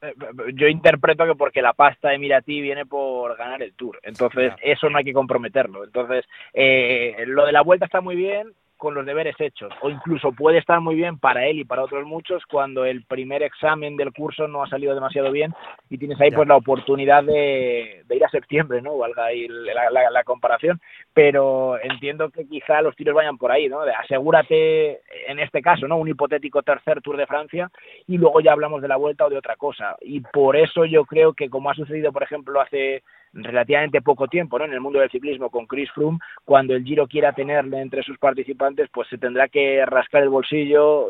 eh, 0.00 0.14
yo 0.54 0.68
interpreto 0.68 1.26
que 1.26 1.34
porque 1.34 1.62
la 1.62 1.72
pasta 1.72 2.10
de 2.10 2.18
Miratí 2.18 2.60
viene 2.60 2.86
por 2.86 3.36
ganar 3.36 3.62
el 3.62 3.74
Tour. 3.74 3.98
Entonces, 4.02 4.52
eso 4.62 4.88
no 4.88 4.98
hay 4.98 5.04
que 5.04 5.12
comprometerlo. 5.12 5.84
Entonces, 5.84 6.24
eh, 6.52 7.24
lo 7.26 7.46
de 7.46 7.52
la 7.52 7.62
vuelta 7.62 7.86
está 7.86 8.00
muy 8.00 8.16
bien, 8.16 8.54
con 8.78 8.94
los 8.94 9.04
deberes 9.04 9.36
hechos. 9.38 9.70
O 9.82 9.90
incluso 9.90 10.32
puede 10.32 10.58
estar 10.58 10.80
muy 10.80 10.94
bien 10.94 11.18
para 11.18 11.46
él 11.46 11.58
y 11.58 11.64
para 11.64 11.82
otros 11.82 12.06
muchos 12.06 12.42
cuando 12.46 12.84
el 12.84 13.04
primer 13.04 13.42
examen 13.42 13.96
del 13.96 14.12
curso 14.12 14.48
no 14.48 14.62
ha 14.62 14.68
salido 14.68 14.94
demasiado 14.94 15.30
bien 15.30 15.52
y 15.90 15.98
tienes 15.98 16.18
ahí 16.20 16.30
pues 16.30 16.48
la 16.48 16.56
oportunidad 16.56 17.24
de, 17.24 18.04
ir 18.08 18.24
a 18.24 18.30
septiembre, 18.30 18.80
¿no? 18.80 18.96
Valga 18.96 19.26
ahí 19.26 19.46
la, 19.48 20.10
la, 20.10 20.24
comparación, 20.24 20.80
pero 21.18 21.76
entiendo 21.82 22.30
que 22.30 22.46
quizá 22.46 22.80
los 22.80 22.94
tiros 22.94 23.12
vayan 23.12 23.38
por 23.38 23.50
ahí, 23.50 23.68
¿no? 23.68 23.80
Asegúrate 23.80 25.00
en 25.26 25.40
este 25.40 25.60
caso, 25.60 25.88
¿no? 25.88 25.96
Un 25.96 26.06
hipotético 26.06 26.62
tercer 26.62 27.02
Tour 27.02 27.16
de 27.16 27.26
Francia 27.26 27.72
y 28.06 28.18
luego 28.18 28.40
ya 28.40 28.52
hablamos 28.52 28.80
de 28.82 28.86
la 28.86 28.94
vuelta 28.94 29.26
o 29.26 29.28
de 29.28 29.36
otra 29.36 29.56
cosa 29.56 29.96
y 30.00 30.20
por 30.20 30.54
eso 30.54 30.84
yo 30.84 31.04
creo 31.04 31.32
que 31.32 31.50
como 31.50 31.72
ha 31.72 31.74
sucedido 31.74 32.12
por 32.12 32.22
ejemplo 32.22 32.60
hace 32.60 33.02
relativamente 33.32 34.00
poco 34.00 34.28
tiempo 34.28 34.60
¿no? 34.60 34.66
en 34.66 34.74
el 34.74 34.80
mundo 34.80 35.00
del 35.00 35.10
ciclismo 35.10 35.50
con 35.50 35.66
Chris 35.66 35.90
Froome, 35.90 36.20
cuando 36.44 36.76
el 36.76 36.84
Giro 36.84 37.08
quiera 37.08 37.32
tenerle 37.32 37.80
entre 37.80 38.04
sus 38.04 38.16
participantes, 38.18 38.88
pues 38.92 39.08
se 39.08 39.18
tendrá 39.18 39.48
que 39.48 39.84
rascar 39.86 40.22
el 40.22 40.28
bolsillo, 40.28 41.08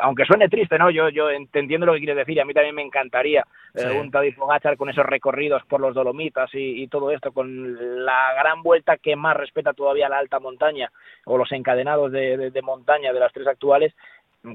aunque 0.00 0.24
suene 0.24 0.48
triste, 0.48 0.78
¿no? 0.78 0.90
Yo, 0.90 1.08
yo 1.08 1.30
entiendo 1.30 1.86
lo 1.86 1.92
que 1.94 2.00
quieres 2.00 2.16
decir, 2.16 2.40
a 2.40 2.44
mí 2.44 2.52
también 2.52 2.74
me 2.74 2.82
encantaría 2.82 3.44
eh, 3.74 3.98
un 3.98 4.10
Tadej 4.10 4.36
Pogacar 4.36 4.76
con 4.76 4.88
esos 4.88 5.04
recorridos 5.06 5.62
por 5.68 5.80
los 5.80 5.94
Dolomitas 5.94 6.50
y, 6.52 6.86
todo 6.88 7.10
esto, 7.10 7.32
con 7.32 8.04
la 8.04 8.34
gran 8.34 8.62
vuelta 8.62 8.96
que 8.96 9.16
más 9.16 9.36
respeta 9.36 9.72
todavía 9.72 10.08
la 10.08 10.18
alta 10.18 10.40
montaña 10.40 10.90
o 11.24 11.36
los 11.38 11.50
encadenados 11.52 12.12
de, 12.12 12.60
montaña 12.62 13.12
de 13.12 13.20
las 13.20 13.32
tres 13.32 13.46
actuales, 13.46 13.94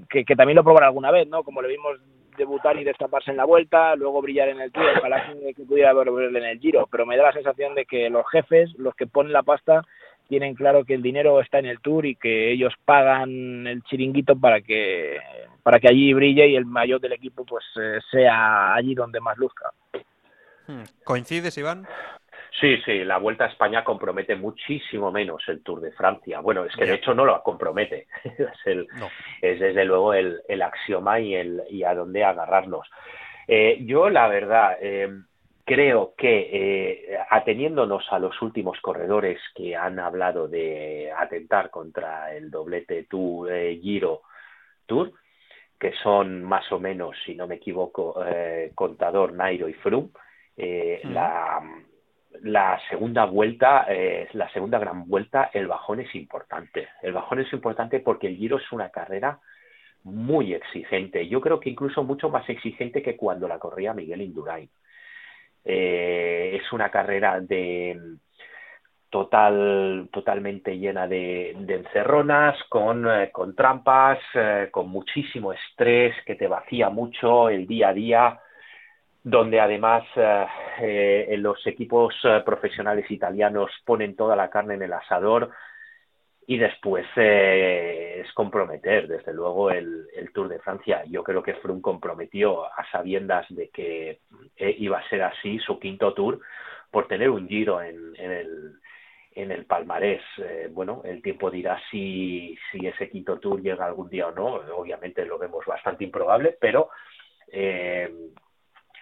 que, 0.10 0.24
que, 0.24 0.36
también 0.36 0.56
lo 0.56 0.64
probará 0.64 0.88
alguna 0.88 1.12
vez, 1.12 1.28
¿no? 1.28 1.44
Como 1.44 1.62
le 1.62 1.68
vimos 1.68 2.00
debutar 2.38 2.78
y 2.78 2.84
destaparse 2.84 3.32
en 3.32 3.38
la 3.38 3.46
vuelta, 3.46 3.96
luego 3.96 4.22
brillar 4.22 4.50
en 4.50 4.62
el 4.62 4.72
Tour, 4.72 4.86
ojalá 4.98 5.34
que 5.56 5.64
pudiera 5.64 5.94
volver 5.94 6.36
en 6.36 6.44
el 6.44 6.60
Giro, 6.60 6.88
pero 6.92 7.06
me 7.06 7.18
da 7.18 7.24
la 7.24 7.34
sensación 7.34 7.76
de 7.76 7.86
que 7.86 8.10
los 8.10 8.26
jefes, 8.30 8.74
los 8.78 8.96
que 8.96 9.08
ponen 9.08 9.34
la 9.34 9.44
pasta, 9.44 9.84
tienen 10.32 10.56
claro 10.56 10.86
que 10.86 10.94
el 10.94 11.02
dinero 11.02 11.42
está 11.42 11.60
en 11.60 11.66
el 11.66 11.82
Tour 11.82 12.06
y 12.06 12.16
que 12.16 12.54
ellos 12.54 12.74
pagan 12.86 13.68
el 13.68 13.84
chiringuito 13.84 14.40
para 14.40 14.62
que 14.62 15.20
para 15.62 15.78
que 15.78 15.90
allí 15.90 16.14
brille 16.14 16.48
y 16.48 16.56
el 16.56 16.66
mayor 16.66 17.02
del 17.02 17.12
equipo 17.12 17.44
pues 17.44 17.66
eh, 17.76 18.00
sea 18.10 18.74
allí 18.74 18.96
donde 18.96 19.20
más 19.20 19.38
luzca. 19.38 19.72
Hmm. 20.68 20.84
¿Coincides, 21.04 21.58
Iván? 21.58 21.86
Sí, 22.62 22.78
sí, 22.86 23.04
la 23.04 23.18
Vuelta 23.18 23.44
a 23.44 23.50
España 23.50 23.84
compromete 23.84 24.38
muchísimo 24.38 25.12
menos 25.12 25.44
el 25.50 25.62
Tour 25.64 25.82
de 25.82 25.92
Francia. 25.92 26.40
Bueno, 26.40 26.64
es 26.64 26.74
que 26.78 26.86
de 26.86 26.94
hecho 26.94 27.14
no 27.14 27.26
lo 27.26 27.44
compromete. 27.44 28.08
es, 28.66 28.88
es 29.42 29.60
desde 29.60 29.84
luego 29.84 30.14
el, 30.14 30.40
el 30.48 30.62
axioma 30.62 31.20
y, 31.20 31.36
el, 31.36 31.62
y 31.70 31.84
a 31.84 31.94
dónde 31.94 32.24
agarrarnos. 32.24 32.88
Eh, 33.50 33.80
yo, 33.82 34.10
la 34.10 34.30
verdad, 34.30 34.78
eh, 34.80 35.10
creo 35.66 36.14
que 36.18 36.50
eh, 36.52 37.18
ateniéndonos 37.30 38.06
a 38.12 38.20
los 38.20 38.42
últimos 38.42 38.80
corredores 38.82 39.40
que 39.56 39.76
han 39.76 40.00
hablado 40.00 40.48
de 40.48 41.12
atentar 41.16 41.70
contra 41.70 42.36
el 42.36 42.50
doblete 42.50 43.04
Tour, 43.04 43.50
Giro 43.82 44.22
Tour, 44.86 45.14
que 45.80 45.94
son 46.04 46.44
más 46.44 46.72
o 46.72 46.80
menos, 46.80 47.16
si 47.26 47.36
no 47.36 47.48
me 47.48 47.56
equivoco, 47.56 48.16
Contador, 48.76 49.34
Nairo 49.34 49.68
y 49.68 49.74
Froome, 49.74 50.10
la 51.06 51.62
la 52.44 52.80
segunda 52.90 53.26
vuelta, 53.26 53.86
eh, 53.90 54.28
la 54.34 54.52
segunda 54.52 54.80
gran 54.80 55.08
vuelta, 55.08 55.50
el 55.54 55.68
bajón 55.68 56.00
es 56.00 56.14
importante. 56.16 56.90
El 57.02 57.14
bajón 57.14 57.40
es 57.40 57.52
importante 57.54 58.00
porque 58.00 58.28
el 58.28 58.38
Giro 58.38 58.58
es 58.58 58.72
una 58.72 58.90
carrera 58.90 59.40
muy 60.04 60.54
exigente. 60.54 61.28
Yo 61.28 61.42
creo 61.42 61.60
que 61.60 61.70
incluso 61.70 62.04
mucho 62.04 62.30
más 62.30 62.48
exigente 62.50 63.04
que 63.04 63.16
cuando 63.16 63.48
la 63.48 63.60
corría 63.60 63.94
Miguel 63.94 64.22
Indurain. 64.22 64.70
Eh, 65.64 66.60
es 66.62 66.72
una 66.74 66.90
carrera 66.90 67.40
de 67.40 68.00
total, 69.10 70.10
totalmente 70.12 70.78
llena 70.78 71.08
de, 71.08 71.52
encerronas, 71.52 72.58
con, 72.70 73.08
eh, 73.10 73.32
con 73.32 73.56
trampas, 73.56 74.20
con 74.72 74.90
muchísimo 74.90 75.54
estrés 75.54 76.16
que 76.26 76.36
te 76.36 76.48
vacía 76.48 76.90
mucho 76.90 77.50
el 77.50 77.68
día 77.68 77.90
a 77.90 77.94
día 77.94 78.40
donde 79.24 79.60
además 79.60 80.04
eh, 80.16 80.48
eh, 81.30 81.38
los 81.38 81.66
equipos 81.68 82.14
eh, 82.24 82.42
profesionales 82.44 83.10
italianos 83.12 83.70
ponen 83.86 84.16
toda 84.16 84.36
la 84.36 84.50
carne 84.50 84.76
en 84.76 84.84
el 84.84 84.94
asador 84.94 85.52
y 86.48 86.58
después 86.58 87.06
es 87.16 88.34
comprometer, 88.34 89.08
desde 89.08 89.32
luego, 89.32 89.70
el, 89.70 90.08
Tour 90.34 90.50
de 90.50 90.60
Francia. 90.60 91.04
Yo 91.08 91.24
creo 91.24 91.44
que 91.44 91.54
Froome 91.54 91.82
comprometió 91.82 92.66
a 92.66 92.86
sabiendas 92.92 93.46
de 93.50 93.70
que 93.70 94.20
iba 94.78 95.00
a 95.00 95.10
ser 95.10 95.24
así 95.24 95.60
su 95.60 95.80
quinto 95.80 96.14
Tour 96.14 96.40
por 96.90 97.08
tener 97.08 97.30
un 97.30 97.48
giro 97.48 97.82
en, 97.82 98.16
el, 98.18 98.80
en 99.34 99.52
el 99.52 99.66
palmarés. 99.66 100.22
bueno, 100.72 101.02
el 101.06 101.22
tiempo 101.22 101.50
dirá 101.50 101.80
si, 101.90 102.58
si 102.72 102.86
ese 102.86 103.10
quinto 103.10 103.40
tour 103.40 103.62
llega 103.62 103.86
algún 103.86 104.10
día 104.10 104.28
o 104.28 104.32
no. 104.32 104.56
Obviamente 104.76 105.26
lo 105.26 105.38
vemos 105.38 105.66
bastante 105.66 106.04
improbable, 106.04 106.58
pero 106.60 106.90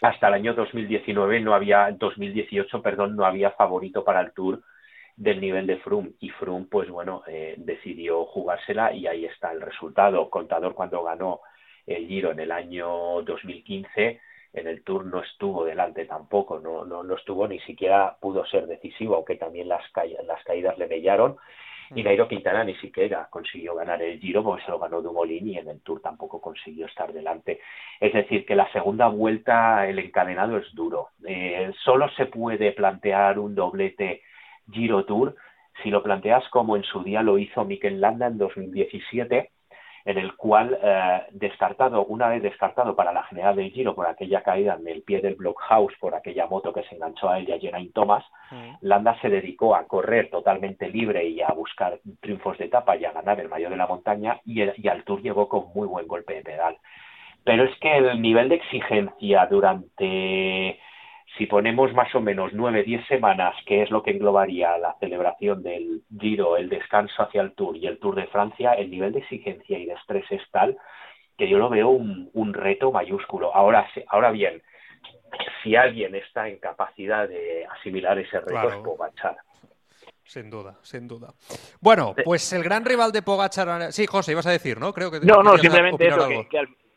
hasta 0.02 0.28
el 0.28 0.34
año 0.34 0.54
2019 0.54 1.42
no 1.42 1.54
había 1.54 1.92
2018 1.92 2.82
perdón 2.82 3.16
no 3.16 3.26
había 3.26 3.52
favorito 3.52 4.04
para 4.04 4.22
el 4.22 4.32
Tour 4.34 4.62
del 5.16 5.42
nivel 5.42 5.68
de 5.68 5.78
Froome 5.78 6.12
y 6.20 6.30
Froome 6.30 6.68
pues 6.70 6.90
bueno 6.90 7.24
eh, 7.28 7.56
decidió 7.58 8.26
jugársela 8.26 8.94
y 8.94 9.08
ahí 9.08 9.26
está 9.26 9.52
el 9.52 9.62
resultado 9.62 10.30
contador 10.30 10.74
cuando 10.74 11.04
ganó 11.04 11.42
el 11.86 12.08
Giro 12.08 12.32
en 12.32 12.40
el 12.40 12.52
año 12.52 13.22
2015 13.24 14.22
en 14.54 14.68
el 14.68 14.84
Tour 14.84 15.06
no 15.06 15.22
estuvo 15.22 15.66
delante 15.66 16.06
tampoco 16.06 16.60
no 16.60 16.86
no, 16.86 17.04
no 17.04 17.16
estuvo 17.16 17.48
ni 17.48 17.60
siquiera 17.60 18.18
pudo 18.20 18.46
ser 18.46 18.68
decisivo 18.68 19.16
aunque 19.16 19.36
también 19.36 19.68
las, 19.68 19.84
las 20.26 20.44
caídas 20.44 20.78
le 20.78 20.88
mellaron 20.88 21.38
y 21.96 22.04
Nairo 22.04 22.28
Quintana 22.28 22.64
ni 22.64 22.76
siquiera 22.76 23.28
consiguió 23.32 23.74
ganar 23.76 24.02
el 24.02 24.20
Giro 24.20 24.44
porque 24.44 24.64
se 24.64 24.72
lo 24.72 24.80
ganó 24.80 25.02
Dumoulin 25.02 25.48
y 25.48 25.58
en 25.58 25.70
el 25.70 25.82
Tour 25.82 26.02
tampoco 26.02 26.40
consiguió 26.40 26.86
estar 26.86 27.12
delante. 27.14 27.62
Es 28.00 28.14
decir, 28.14 28.46
que 28.46 28.56
la 28.56 28.72
segunda 28.72 29.08
vuelta, 29.08 29.88
el 29.88 29.98
encadenado 29.98 30.58
es 30.58 30.72
duro. 30.76 31.10
Eh, 31.26 31.72
solo 31.84 32.08
se 32.12 32.28
puede 32.28 32.74
plantear 32.74 33.40
un 33.40 33.56
doblete 33.56 34.22
Giro 34.72 35.06
Tour 35.06 35.36
si 35.82 35.90
lo 35.90 36.04
planteas 36.04 36.48
como 36.50 36.76
en 36.76 36.84
su 36.84 37.04
día 37.04 37.24
lo 37.24 37.38
hizo 37.38 37.64
Mikel 37.66 38.02
Landa 38.02 38.28
en 38.28 38.38
2017 38.38 39.50
en 40.10 40.18
el 40.18 40.36
cual, 40.36 40.76
eh, 40.82 41.22
descartado, 41.34 42.04
una 42.06 42.30
vez 42.30 42.42
descartado 42.42 42.96
para 42.96 43.14
la 43.14 43.22
general 43.26 43.56
del 43.56 43.70
Giro 43.70 43.94
por 43.94 44.08
aquella 44.08 44.42
caída 44.42 44.74
en 44.74 44.88
el 44.88 45.04
pie 45.04 45.22
del 45.22 45.36
Blockhouse, 45.36 45.94
por 46.00 46.16
aquella 46.16 46.48
moto 46.48 46.74
que 46.74 46.82
se 46.82 46.96
enganchó 46.96 47.30
a 47.30 47.38
él 47.38 47.48
y 47.48 47.52
a 47.52 47.60
Geraint 47.60 47.94
Thomas, 47.94 48.26
mm. 48.50 48.78
Landa 48.82 49.16
se 49.22 49.30
dedicó 49.30 49.76
a 49.76 49.86
correr 49.86 50.32
totalmente 50.32 50.90
libre 50.90 51.28
y 51.28 51.42
a 51.42 51.50
buscar 51.50 52.00
triunfos 52.22 52.58
de 52.58 52.66
etapa 52.66 52.98
y 52.98 53.06
a 53.06 53.12
ganar 53.12 53.40
el 53.40 53.50
mayor 53.50 53.70
de 53.70 53.78
la 53.78 53.86
montaña 53.86 54.42
y, 54.46 54.64
y 54.82 54.88
al 54.88 55.04
Tour 55.04 55.22
llegó 55.22 55.48
con 55.48 55.66
muy 55.76 55.88
buen 55.88 56.08
golpe 56.08 56.34
de 56.34 56.42
pedal. 56.42 56.78
Pero 57.44 57.66
es 57.66 57.78
que 57.78 57.98
el 57.98 58.20
nivel 58.20 58.50
de 58.50 58.56
exigencia 58.56 59.46
durante 59.46 60.80
si 61.38 61.46
ponemos 61.46 61.94
más 61.94 62.14
o 62.16 62.22
menos 62.22 62.52
nueve, 62.54 62.84
diez 62.84 63.06
semanas, 63.08 63.56
que 63.66 63.84
es 63.84 63.92
lo 63.92 64.04
que 64.04 64.12
englobaría 64.12 64.78
la 64.78 64.96
celebración 65.00 65.64
del 65.64 66.02
Giro, 66.20 66.58
el 66.58 66.70
descanso 66.70 67.24
hacia 67.24 67.42
el 67.42 67.54
Tour 67.54 67.78
y 67.78 67.88
el 67.88 68.00
Tour 68.00 68.16
de 68.16 68.28
Francia, 68.28 68.74
el 68.74 68.90
nivel 68.90 69.14
de 69.14 69.20
exigencia 69.20 69.78
y 69.78 69.86
de 69.86 69.94
estrés 69.94 70.26
es 70.32 70.42
tal 70.52 70.78
que 71.38 71.48
yo 71.48 71.58
lo 71.58 71.70
veo 71.70 71.88
un, 71.90 72.54
reto 72.54 72.92
mayúsculo. 72.92 73.56
Ahora, 73.56 73.88
ahora 74.10 74.30
bien, 74.32 74.62
si 75.64 75.74
alguien 75.76 76.14
está 76.14 76.50
en 76.50 76.58
capacidad 76.58 77.30
de 77.30 77.66
asimilar 77.66 78.20
ese 78.20 78.42
reto 78.42 78.70
es 78.70 78.76
Pogachar. 78.76 79.38
Sin 80.26 80.50
duda, 80.50 80.78
sin 80.82 81.08
duda. 81.08 81.30
Bueno, 81.80 82.14
pues 82.26 82.52
el 82.52 82.62
gran 82.62 82.84
rival 82.84 83.14
de 83.14 83.22
Pogachar. 83.22 83.94
Sí, 83.94 84.06
José, 84.06 84.34
ibas 84.34 84.48
a 84.48 84.52
decir, 84.52 84.78
¿no? 84.80 84.92
Creo 84.94 85.10
que. 85.10 85.22
No, 85.22 85.42
no, 85.42 85.58
simplemente 85.58 86.08
eso, 86.08 86.28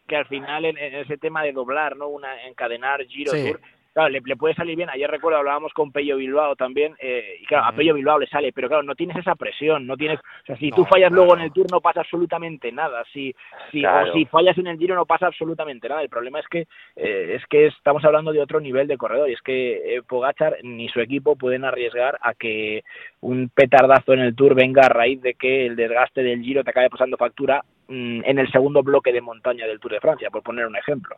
que, 0.08 0.16
al, 0.16 0.26
final 0.26 0.64
en, 0.64 0.76
ese 0.76 1.16
tema 1.18 1.44
de 1.44 1.52
doblar, 1.52 1.96
¿no? 1.96 2.08
Una, 2.08 2.44
encadenar 2.46 3.06
Giro 3.06 3.30
Tour 3.30 3.60
claro, 3.92 4.08
le, 4.08 4.36
puede 4.36 4.54
salir 4.54 4.76
bien. 4.76 4.90
Ayer 4.90 5.10
recuerdo, 5.10 5.38
hablábamos 5.38 5.72
con 5.72 5.92
Pello 5.92 6.16
Bilbao 6.16 6.56
también, 6.56 6.94
eh, 7.00 7.38
y 7.40 7.46
claro, 7.46 7.66
a 7.66 7.72
Pello 7.72 7.94
Bilbao 7.94 8.18
le 8.18 8.26
sale, 8.26 8.52
pero 8.52 8.68
claro, 8.68 8.82
no 8.82 8.94
tienes 8.94 9.16
esa 9.16 9.34
presión, 9.34 9.86
no 9.86 9.96
tienes, 9.96 10.18
o 10.18 10.46
sea, 10.46 10.56
si 10.56 10.70
tú 10.70 10.84
fallas 10.84 11.12
luego 11.12 11.36
en 11.36 11.42
el 11.42 11.52
tour 11.52 11.66
no 11.70 11.80
pasa 11.80 12.00
absolutamente 12.00 12.72
nada, 12.72 13.04
si, 13.12 13.34
si, 13.70 13.84
o 13.84 14.12
si 14.12 14.24
fallas 14.26 14.56
en 14.58 14.66
el 14.66 14.78
giro 14.78 14.94
no 14.94 15.06
pasa 15.06 15.26
absolutamente 15.26 15.88
nada. 15.88 16.02
El 16.02 16.08
problema 16.08 16.40
es 16.40 16.46
que, 16.48 16.66
eh, 16.96 17.36
es 17.36 17.46
que 17.46 17.66
estamos 17.66 18.04
hablando 18.04 18.32
de 18.32 18.40
otro 18.40 18.60
nivel 18.60 18.86
de 18.86 18.96
corredor, 18.96 19.28
y 19.28 19.34
es 19.34 19.42
que 19.42 19.96
eh, 19.96 20.02
Pogachar 20.02 20.56
ni 20.62 20.88
su 20.88 21.00
equipo 21.00 21.36
pueden 21.36 21.64
arriesgar 21.64 22.18
a 22.20 22.34
que 22.34 22.82
un 23.20 23.50
petardazo 23.54 24.12
en 24.12 24.20
el 24.20 24.34
tour 24.34 24.54
venga 24.54 24.82
a 24.82 24.88
raíz 24.88 25.20
de 25.22 25.34
que 25.34 25.66
el 25.66 25.76
desgaste 25.76 26.22
del 26.22 26.42
giro 26.42 26.64
te 26.64 26.70
acabe 26.70 26.90
pasando 26.90 27.16
factura 27.16 27.62
mm, 27.88 28.22
en 28.24 28.38
el 28.38 28.50
segundo 28.50 28.82
bloque 28.82 29.12
de 29.12 29.20
montaña 29.20 29.66
del 29.66 29.80
Tour 29.80 29.92
de 29.92 30.00
Francia, 30.00 30.30
por 30.30 30.42
poner 30.42 30.66
un 30.66 30.76
ejemplo. 30.76 31.16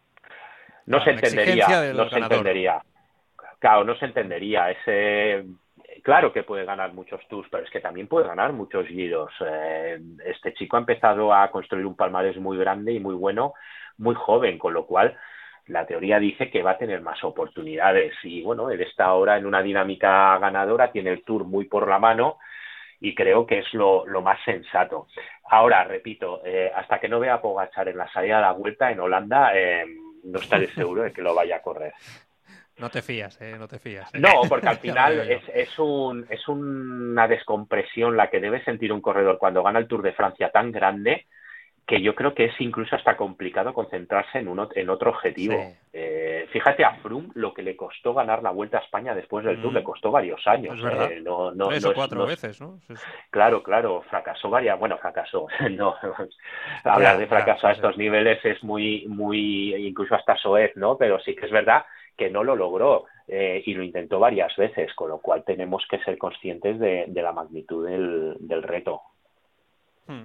No 0.86 1.02
se 1.02 1.10
entendería, 1.10 1.92
no 1.92 2.08
se 2.08 2.18
entendería. 2.18 2.82
Claro, 3.58 3.84
no 3.84 3.96
se 3.96 4.04
entendería. 4.04 4.70
Ese, 4.70 5.44
claro 6.02 6.32
que 6.32 6.42
puede 6.42 6.64
ganar 6.64 6.92
muchos 6.92 7.26
tours, 7.28 7.48
pero 7.50 7.64
es 7.64 7.70
que 7.70 7.80
también 7.80 8.08
puede 8.08 8.26
ganar 8.26 8.52
muchos 8.52 8.86
giros. 8.86 9.32
Eh, 9.40 9.98
este 10.26 10.52
chico 10.54 10.76
ha 10.76 10.80
empezado 10.80 11.32
a 11.32 11.50
construir 11.50 11.86
un 11.86 11.96
palmarés 11.96 12.36
muy 12.36 12.58
grande 12.58 12.92
y 12.92 13.00
muy 13.00 13.14
bueno, 13.14 13.54
muy 13.98 14.14
joven, 14.14 14.58
con 14.58 14.74
lo 14.74 14.86
cual 14.86 15.16
la 15.66 15.86
teoría 15.86 16.18
dice 16.18 16.50
que 16.50 16.62
va 16.62 16.72
a 16.72 16.78
tener 16.78 17.00
más 17.00 17.24
oportunidades. 17.24 18.12
Y 18.22 18.42
bueno, 18.42 18.70
él 18.70 18.82
está 18.82 19.06
ahora 19.06 19.38
en 19.38 19.46
una 19.46 19.62
dinámica 19.62 20.38
ganadora, 20.38 20.92
tiene 20.92 21.10
el 21.10 21.24
tour 21.24 21.44
muy 21.44 21.64
por 21.64 21.88
la 21.88 21.98
mano 21.98 22.38
y 23.00 23.14
creo 23.14 23.46
que 23.46 23.60
es 23.60 23.74
lo, 23.74 24.04
más 24.22 24.38
sensato. 24.44 25.08
Ahora, 25.50 25.84
repito, 25.84 26.42
eh, 26.44 26.70
hasta 26.74 26.98
que 26.98 27.08
no 27.08 27.20
vea 27.20 27.34
a 27.34 27.42
Pogachar 27.42 27.88
en 27.88 27.98
la 27.98 28.10
salida 28.12 28.36
de 28.36 28.42
la 28.42 28.52
vuelta 28.52 28.90
en 28.90 29.00
Holanda, 29.00 29.50
eh, 29.54 29.84
no 30.24 30.38
estaré 30.38 30.68
seguro 30.74 31.02
de 31.02 31.12
que 31.12 31.22
lo 31.22 31.34
vaya 31.34 31.56
a 31.56 31.62
correr. 31.62 31.92
No 32.78 32.90
te 32.90 33.02
fías, 33.02 33.40
¿eh? 33.40 33.54
No 33.58 33.68
te 33.68 33.78
fías. 33.78 34.12
No, 34.14 34.42
porque 34.48 34.68
al 34.68 34.78
final 34.80 35.30
es, 35.30 35.42
es, 35.54 35.78
un, 35.78 36.26
es 36.28 36.48
una 36.48 37.28
descompresión 37.28 38.16
la 38.16 38.30
que 38.30 38.40
debe 38.40 38.64
sentir 38.64 38.92
un 38.92 39.00
corredor 39.00 39.38
cuando 39.38 39.62
gana 39.62 39.78
el 39.78 39.86
Tour 39.86 40.02
de 40.02 40.12
Francia 40.12 40.50
tan 40.50 40.72
grande 40.72 41.26
que 41.86 42.00
yo 42.00 42.14
creo 42.14 42.34
que 42.34 42.46
es 42.46 42.60
incluso 42.60 42.96
hasta 42.96 43.16
complicado 43.16 43.74
concentrarse 43.74 44.38
en, 44.38 44.48
uno, 44.48 44.68
en 44.74 44.88
otro 44.88 45.10
objetivo. 45.10 45.54
Eh, 45.92 46.46
fíjate 46.50 46.82
a 46.82 46.94
Froome 46.96 47.28
lo 47.34 47.52
que 47.52 47.62
le 47.62 47.76
costó 47.76 48.14
ganar 48.14 48.42
la 48.42 48.52
Vuelta 48.52 48.78
a 48.78 48.80
España 48.80 49.14
después 49.14 49.44
del 49.44 49.60
Tour, 49.60 49.72
mm. 49.72 49.74
le 49.74 49.84
costó 49.84 50.10
varios 50.10 50.46
años. 50.46 50.78
Eh, 51.10 51.20
no, 51.22 51.52
no, 51.52 51.68
Tres 51.68 51.84
o 51.84 51.92
cuatro 51.92 52.26
veces, 52.26 52.58
¿no? 52.60 52.78
Claro, 53.30 53.62
claro, 53.62 54.02
fracasó 54.08 54.48
varias, 54.48 54.78
bueno, 54.78 54.96
fracasó, 54.96 55.46
no, 55.72 55.94
hablar 56.84 57.18
de 57.18 57.26
fracaso 57.26 57.66
a 57.66 57.72
estos 57.72 57.98
niveles 57.98 58.42
es 58.44 58.64
muy, 58.64 59.04
muy, 59.06 59.74
incluso 59.74 60.14
hasta 60.14 60.38
soez, 60.38 60.74
¿no? 60.76 60.96
Pero 60.96 61.20
sí 61.20 61.34
que 61.34 61.44
es 61.44 61.52
verdad 61.52 61.84
que 62.16 62.30
no 62.30 62.44
lo 62.44 62.56
logró 62.56 63.04
eh, 63.28 63.62
y 63.66 63.74
lo 63.74 63.82
intentó 63.82 64.18
varias 64.18 64.56
veces, 64.56 64.94
con 64.94 65.10
lo 65.10 65.18
cual 65.18 65.44
tenemos 65.44 65.84
que 65.90 65.98
ser 65.98 66.16
conscientes 66.16 66.78
de, 66.78 67.10
la 67.14 67.32
magnitud 67.32 67.86
del, 67.86 68.36
del 68.40 68.62
reto. 68.62 69.02
Hmm. 70.06 70.24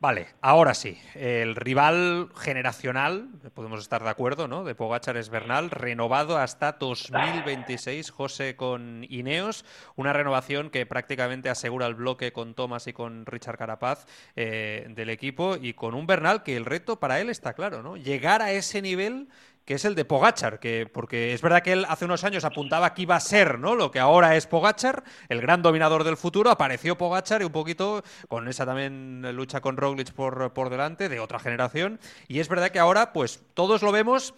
Vale, 0.00 0.28
ahora 0.40 0.74
sí. 0.74 0.96
El 1.16 1.56
rival 1.56 2.28
generacional, 2.36 3.30
podemos 3.52 3.80
estar 3.80 4.04
de 4.04 4.10
acuerdo, 4.10 4.46
¿no? 4.46 4.62
De 4.62 4.76
Pogachar 4.76 5.16
es 5.16 5.28
Bernal, 5.28 5.70
renovado 5.70 6.38
hasta 6.38 6.70
2026, 6.70 8.08
José 8.10 8.54
con 8.54 9.04
Ineos. 9.08 9.64
Una 9.96 10.12
renovación 10.12 10.70
que 10.70 10.86
prácticamente 10.86 11.50
asegura 11.50 11.88
el 11.88 11.96
bloque 11.96 12.32
con 12.32 12.54
Thomas 12.54 12.86
y 12.86 12.92
con 12.92 13.26
Richard 13.26 13.58
Carapaz 13.58 14.06
eh, 14.36 14.86
del 14.90 15.10
equipo 15.10 15.56
y 15.60 15.74
con 15.74 15.94
un 15.94 16.06
Bernal 16.06 16.44
que 16.44 16.56
el 16.56 16.64
reto 16.64 17.00
para 17.00 17.18
él 17.18 17.28
está 17.28 17.54
claro, 17.54 17.82
¿no? 17.82 17.96
Llegar 17.96 18.40
a 18.40 18.52
ese 18.52 18.80
nivel 18.80 19.28
que 19.68 19.74
es 19.74 19.84
el 19.84 19.94
de 19.94 20.06
Pogachar, 20.06 20.60
que, 20.60 20.88
porque 20.90 21.34
es 21.34 21.42
verdad 21.42 21.62
que 21.62 21.72
él 21.72 21.84
hace 21.90 22.06
unos 22.06 22.24
años 22.24 22.46
apuntaba 22.46 22.94
que 22.94 23.02
iba 23.02 23.16
a 23.16 23.20
ser 23.20 23.58
¿no? 23.58 23.74
lo 23.74 23.90
que 23.90 23.98
ahora 23.98 24.34
es 24.34 24.46
Pogachar, 24.46 25.04
el 25.28 25.42
gran 25.42 25.60
dominador 25.60 26.04
del 26.04 26.16
futuro, 26.16 26.48
apareció 26.48 26.96
Pogachar 26.96 27.42
y 27.42 27.44
un 27.44 27.52
poquito 27.52 28.02
con 28.28 28.48
esa 28.48 28.64
también 28.64 29.30
lucha 29.36 29.60
con 29.60 29.76
Roglic 29.76 30.14
por, 30.14 30.54
por 30.54 30.70
delante, 30.70 31.10
de 31.10 31.20
otra 31.20 31.38
generación, 31.38 32.00
y 32.28 32.40
es 32.40 32.48
verdad 32.48 32.70
que 32.70 32.78
ahora 32.78 33.12
pues 33.12 33.42
todos 33.52 33.82
lo 33.82 33.92
vemos 33.92 34.32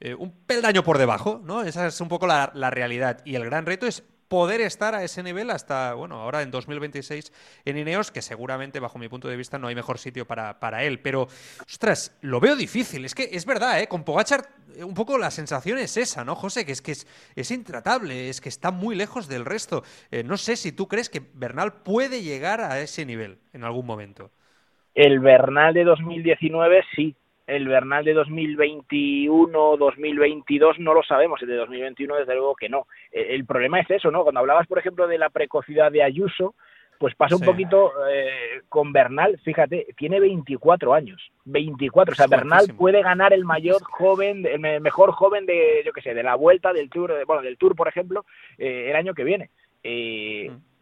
eh, 0.00 0.12
un 0.12 0.32
peldaño 0.32 0.84
por 0.84 0.98
debajo, 0.98 1.40
¿no? 1.42 1.62
Esa 1.62 1.86
es 1.86 1.98
un 2.02 2.08
poco 2.08 2.26
la, 2.26 2.52
la 2.52 2.68
realidad, 2.68 3.22
y 3.24 3.36
el 3.36 3.44
gran 3.46 3.64
reto 3.64 3.86
es 3.86 4.02
poder 4.28 4.60
estar 4.60 4.94
a 4.94 5.04
ese 5.04 5.22
nivel 5.22 5.50
hasta, 5.50 5.94
bueno, 5.94 6.20
ahora 6.20 6.42
en 6.42 6.50
2026 6.50 7.32
en 7.64 7.78
Ineos, 7.78 8.10
que 8.10 8.22
seguramente, 8.22 8.80
bajo 8.80 8.98
mi 8.98 9.08
punto 9.08 9.28
de 9.28 9.36
vista, 9.36 9.58
no 9.58 9.68
hay 9.68 9.74
mejor 9.74 9.98
sitio 9.98 10.26
para, 10.26 10.60
para 10.60 10.84
él. 10.84 11.00
Pero, 11.00 11.28
ostras, 11.60 12.18
lo 12.22 12.40
veo 12.40 12.56
difícil. 12.56 13.04
Es 13.04 13.14
que 13.14 13.28
es 13.32 13.46
verdad, 13.46 13.80
¿eh? 13.80 13.86
Con 13.86 14.04
Pogachar, 14.04 14.42
eh, 14.76 14.84
un 14.84 14.94
poco 14.94 15.18
la 15.18 15.30
sensación 15.30 15.78
es 15.78 15.96
esa, 15.96 16.24
¿no, 16.24 16.34
José? 16.34 16.64
Que 16.64 16.72
es 16.72 16.82
que 16.82 16.92
es, 16.92 17.50
intratable, 17.50 18.28
es 18.28 18.40
que 18.40 18.48
está 18.48 18.70
muy 18.70 18.94
lejos 18.94 19.28
del 19.28 19.44
resto. 19.44 19.82
Eh, 20.10 20.22
no 20.24 20.36
sé 20.36 20.56
si 20.56 20.72
tú 20.72 20.88
crees 20.88 21.08
que 21.08 21.22
Bernal 21.34 21.82
puede 21.82 22.22
llegar 22.22 22.60
a 22.60 22.80
ese 22.80 23.04
nivel 23.04 23.38
en 23.52 23.64
algún 23.64 23.86
momento. 23.86 24.30
El 24.94 25.20
Bernal 25.20 25.74
de 25.74 25.84
2019 25.84 26.82
sí, 26.94 27.16
el 27.46 27.68
Bernal 27.68 28.04
de 28.04 28.16
2021-2022 28.16 30.78
no 30.78 30.94
lo 30.94 31.02
sabemos, 31.02 31.42
el 31.42 31.48
de 31.48 31.56
2021 31.56 32.16
desde 32.16 32.34
luego 32.34 32.54
que 32.54 32.68
no. 32.68 32.86
E, 33.12 33.34
el, 33.34 33.44
problema 33.44 33.80
es 33.80 33.90
eso, 33.90 34.10
¿no? 34.10 34.22
Cuando 34.22 34.40
hablabas, 34.40 34.66
por 34.66 34.78
ejemplo, 34.78 35.06
de 35.06 35.18
la 35.18 35.28
precocidad 35.30 35.92
de 35.92 36.02
Ayuso, 36.02 36.54
pues 36.98 37.14
pasa 37.14 37.36
un 37.36 37.42
poquito 37.42 37.92
eh, 38.08 38.62
con 38.68 38.92
Bernal, 38.92 39.38
fíjate, 39.44 39.88
tiene 39.96 40.20
24 40.20 40.94
años, 40.94 41.32
24, 41.44 42.12
o 42.12 42.14
sea, 42.14 42.28
Bernal 42.28 42.68
puede 42.78 43.02
ganar 43.02 43.32
el 43.32 43.44
mayor 43.44 43.82
joven, 43.82 44.46
el 44.46 44.60
mejor 44.80 45.10
joven 45.12 45.44
de, 45.44 45.82
yo 45.84 45.92
qué 45.92 46.00
sé, 46.00 46.14
de 46.14 46.22
la 46.22 46.36
vuelta 46.36 46.72
del 46.72 46.88
Tour, 46.88 47.12
bueno, 47.26 47.42
del 47.42 47.58
Tour, 47.58 47.74
por 47.74 47.88
ejemplo, 47.88 48.24
eh, 48.58 48.90
el 48.90 48.96
año 48.96 49.12
que 49.12 49.24
viene. 49.24 49.50
Eh, 49.82 50.50
mm 50.50 50.73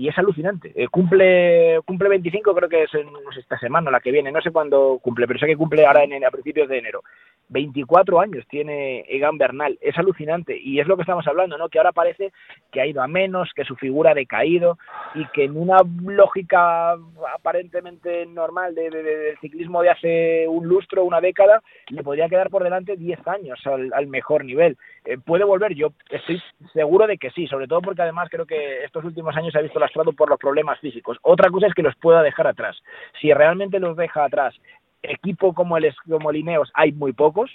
y 0.00 0.08
es 0.08 0.16
alucinante. 0.16 0.72
Eh, 0.74 0.88
cumple 0.88 1.78
cumple 1.84 2.08
25, 2.08 2.54
creo 2.54 2.70
que 2.70 2.84
es 2.84 2.94
en, 2.94 3.06
esta 3.38 3.58
semana, 3.58 3.90
la 3.90 4.00
que 4.00 4.10
viene, 4.10 4.32
no 4.32 4.40
sé 4.40 4.50
cuándo 4.50 4.98
cumple, 5.02 5.26
pero 5.26 5.38
sé 5.38 5.44
que 5.44 5.58
cumple 5.58 5.84
ahora 5.84 6.04
en, 6.04 6.24
a 6.24 6.30
principios 6.30 6.70
de 6.70 6.78
enero. 6.78 7.02
24 7.50 8.20
años 8.20 8.46
tiene 8.48 9.00
Egan 9.08 9.36
Bernal, 9.36 9.76
es 9.80 9.98
alucinante 9.98 10.56
y 10.56 10.80
es 10.80 10.86
lo 10.86 10.96
que 10.96 11.02
estamos 11.02 11.26
hablando, 11.26 11.58
¿no? 11.58 11.68
Que 11.68 11.78
ahora 11.78 11.92
parece 11.92 12.32
que 12.70 12.80
ha 12.80 12.86
ido 12.86 13.02
a 13.02 13.08
menos, 13.08 13.50
que 13.54 13.64
su 13.64 13.74
figura 13.76 14.12
ha 14.12 14.14
decaído 14.14 14.78
y 15.14 15.26
que 15.26 15.44
en 15.44 15.56
una 15.56 15.78
lógica 16.06 16.92
aparentemente 17.34 18.24
normal 18.26 18.74
de, 18.74 18.88
del 18.88 19.38
ciclismo 19.40 19.82
de 19.82 19.90
hace 19.90 20.48
un 20.48 20.66
lustro, 20.66 21.04
una 21.04 21.20
década, 21.20 21.60
le 21.88 22.04
podría 22.04 22.28
quedar 22.28 22.50
por 22.50 22.62
delante 22.62 22.96
10 22.96 23.26
años 23.26 23.60
al, 23.66 24.06
mejor 24.06 24.44
nivel. 24.44 24.78
Eh, 25.04 25.18
¿Puede 25.18 25.44
volver? 25.44 25.74
Yo 25.74 25.92
estoy 26.08 26.40
seguro 26.72 27.08
de 27.08 27.18
que 27.18 27.30
sí, 27.30 27.48
sobre 27.48 27.66
todo 27.66 27.82
porque 27.82 28.02
además 28.02 28.28
creo 28.30 28.46
que 28.46 28.84
estos 28.84 29.04
últimos 29.04 29.36
años 29.36 29.52
se 29.52 29.58
ha 29.58 29.62
visto 29.62 29.80
por 29.92 30.28
los 30.28 30.38
problemas 30.38 30.78
físicos. 30.80 31.18
Otra 31.22 31.50
cosa 31.50 31.66
es 31.66 31.74
que 31.74 31.82
los 31.82 31.96
pueda 31.96 32.22
dejar 32.22 32.46
atrás. 32.46 32.76
Si 33.20 33.32
realmente 33.32 33.78
los 33.78 33.96
deja 33.96 34.24
atrás 34.24 34.54
equipo 35.02 35.54
como 35.54 35.76
el, 35.76 35.94
como 36.08 36.30
el 36.30 36.36
Ineos 36.36 36.70
hay 36.74 36.92
muy 36.92 37.12
pocos. 37.12 37.50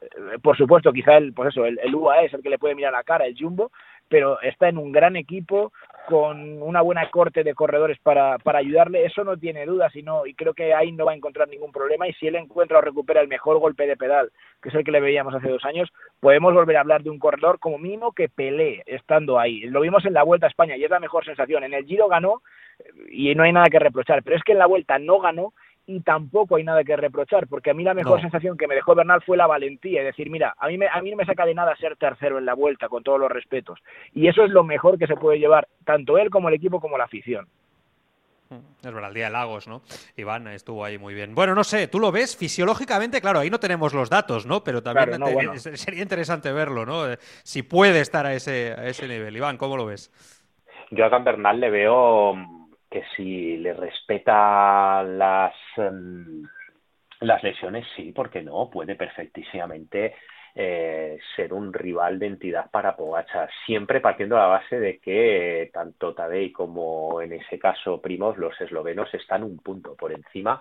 Eh, 0.00 0.38
por 0.42 0.56
supuesto, 0.56 0.92
quizá 0.92 1.16
el, 1.16 1.32
pues 1.32 1.50
eso, 1.50 1.64
el, 1.64 1.94
UAE 1.94 2.26
es 2.26 2.34
el 2.34 2.42
que 2.42 2.50
le 2.50 2.58
puede 2.58 2.74
mirar 2.74 2.92
la 2.92 3.02
cara, 3.02 3.26
el 3.26 3.36
Jumbo, 3.38 3.70
pero 4.08 4.40
está 4.42 4.68
en 4.68 4.78
un 4.78 4.92
gran 4.92 5.16
equipo 5.16 5.72
con 6.08 6.62
una 6.62 6.80
buena 6.80 7.10
corte 7.10 7.44
de 7.44 7.52
corredores 7.52 7.98
para, 8.02 8.38
para 8.38 8.60
ayudarle, 8.60 9.04
eso 9.04 9.24
no 9.24 9.36
tiene 9.36 9.66
duda, 9.66 9.90
sino, 9.90 10.24
y 10.24 10.32
creo 10.32 10.54
que 10.54 10.72
ahí 10.72 10.90
no 10.90 11.04
va 11.04 11.12
a 11.12 11.14
encontrar 11.14 11.48
ningún 11.48 11.70
problema, 11.70 12.08
y 12.08 12.14
si 12.14 12.26
él 12.26 12.36
encuentra 12.36 12.78
o 12.78 12.80
recupera 12.80 13.20
el 13.20 13.28
mejor 13.28 13.58
golpe 13.58 13.86
de 13.86 13.94
pedal, 13.94 14.30
que 14.62 14.70
es 14.70 14.74
el 14.74 14.84
que 14.84 14.90
le 14.90 15.02
veíamos 15.02 15.34
hace 15.34 15.50
dos 15.50 15.66
años, 15.66 15.92
podemos 16.18 16.54
volver 16.54 16.78
a 16.78 16.80
hablar 16.80 17.02
de 17.02 17.10
un 17.10 17.18
corredor 17.18 17.58
como 17.58 17.76
mínimo 17.76 18.12
que 18.12 18.30
pelee 18.30 18.82
estando 18.86 19.38
ahí. 19.38 19.60
Lo 19.66 19.82
vimos 19.82 20.06
en 20.06 20.14
la 20.14 20.22
Vuelta 20.22 20.46
a 20.46 20.48
España 20.48 20.78
y 20.78 20.84
es 20.84 20.90
la 20.90 20.98
mejor 20.98 21.26
sensación. 21.26 21.62
En 21.62 21.74
el 21.74 21.84
Giro 21.84 22.08
ganó 22.08 22.40
y 23.10 23.34
no 23.34 23.42
hay 23.42 23.52
nada 23.52 23.68
que 23.68 23.78
reprochar, 23.78 24.22
pero 24.22 24.36
es 24.36 24.42
que 24.44 24.52
en 24.52 24.58
la 24.58 24.66
Vuelta 24.66 24.98
no 24.98 25.20
ganó 25.20 25.52
y 25.88 26.00
tampoco 26.00 26.56
hay 26.56 26.64
nada 26.64 26.84
que 26.84 26.96
reprochar, 26.96 27.48
porque 27.48 27.70
a 27.70 27.74
mí 27.74 27.82
la 27.82 27.94
mejor 27.94 28.20
sensación 28.20 28.58
que 28.58 28.68
me 28.68 28.74
dejó 28.74 28.94
Bernal 28.94 29.22
fue 29.22 29.38
la 29.38 29.46
valentía, 29.46 30.00
es 30.00 30.06
decir, 30.08 30.28
mira, 30.28 30.54
a 30.58 30.68
mí, 30.68 30.76
me, 30.76 30.86
a 30.86 31.00
mí 31.00 31.10
no 31.10 31.16
me 31.16 31.24
saca 31.24 31.46
de 31.46 31.54
nada 31.54 31.74
ser 31.76 31.96
tercero 31.96 32.36
en 32.36 32.44
la 32.44 32.52
vuelta, 32.52 32.90
con 32.90 33.02
todos 33.02 33.18
los 33.18 33.30
respetos, 33.30 33.78
y 34.12 34.28
eso 34.28 34.44
es 34.44 34.50
lo 34.50 34.64
mejor 34.64 34.98
que 34.98 35.06
se 35.06 35.16
puede 35.16 35.38
llevar, 35.38 35.66
tanto 35.86 36.18
él 36.18 36.28
como 36.28 36.50
el 36.50 36.54
equipo 36.54 36.78
como 36.78 36.98
la 36.98 37.04
afición. 37.04 37.48
Mm, 38.50 38.86
es 38.86 38.92
verdad, 38.92 39.08
el 39.08 39.14
día 39.14 39.24
de 39.24 39.30
Lagos, 39.30 39.66
¿no? 39.66 39.80
Iván 40.14 40.46
estuvo 40.48 40.84
ahí 40.84 40.98
muy 40.98 41.14
bien. 41.14 41.34
Bueno, 41.34 41.54
no 41.54 41.64
sé, 41.64 41.88
tú 41.88 41.98
lo 41.98 42.12
ves 42.12 42.36
fisiológicamente, 42.36 43.22
claro, 43.22 43.38
ahí 43.38 43.48
no 43.48 43.58
tenemos 43.58 43.94
los 43.94 44.10
datos, 44.10 44.44
¿no? 44.44 44.62
Pero 44.62 44.82
también 44.82 45.18
sería 45.58 46.02
interesante 46.02 46.52
verlo, 46.52 46.84
¿no? 46.84 47.10
Eh, 47.10 47.16
si 47.44 47.62
puede 47.62 48.00
estar 48.00 48.26
a 48.26 48.34
ese, 48.34 48.74
a 48.76 48.86
ese 48.86 49.08
nivel. 49.08 49.34
Iván, 49.34 49.56
¿cómo 49.56 49.78
lo 49.78 49.86
ves? 49.86 50.12
Yo 50.90 51.06
a 51.06 51.18
Bernal 51.18 51.60
le 51.60 51.70
veo 51.70 52.57
que 52.90 53.04
si 53.16 53.56
le 53.58 53.74
respeta 53.74 55.02
las, 55.02 55.54
em, 55.76 56.42
las 57.20 57.42
lesiones, 57.42 57.86
sí, 57.96 58.12
porque 58.12 58.42
no, 58.42 58.70
puede 58.70 58.94
perfectísimamente 58.96 60.14
eh, 60.54 61.18
ser 61.36 61.52
un 61.52 61.72
rival 61.72 62.18
de 62.18 62.26
entidad 62.26 62.70
para 62.70 62.96
Pogacar, 62.96 63.48
siempre 63.66 64.00
partiendo 64.00 64.36
de 64.36 64.42
la 64.42 64.48
base 64.48 64.80
de 64.80 64.98
que 64.98 65.62
eh, 65.62 65.70
tanto 65.72 66.14
Tadej 66.14 66.52
como 66.52 67.20
en 67.20 67.32
ese 67.32 67.58
caso 67.58 68.00
Primos, 68.00 68.38
los 68.38 68.60
eslovenos, 68.60 69.12
están 69.14 69.44
un 69.44 69.58
punto 69.58 69.94
por 69.94 70.12
encima 70.12 70.60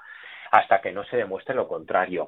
hasta 0.51 0.81
que 0.81 0.91
no 0.91 1.03
se 1.05 1.17
demuestre 1.17 1.55
lo 1.55 1.67
contrario. 1.67 2.27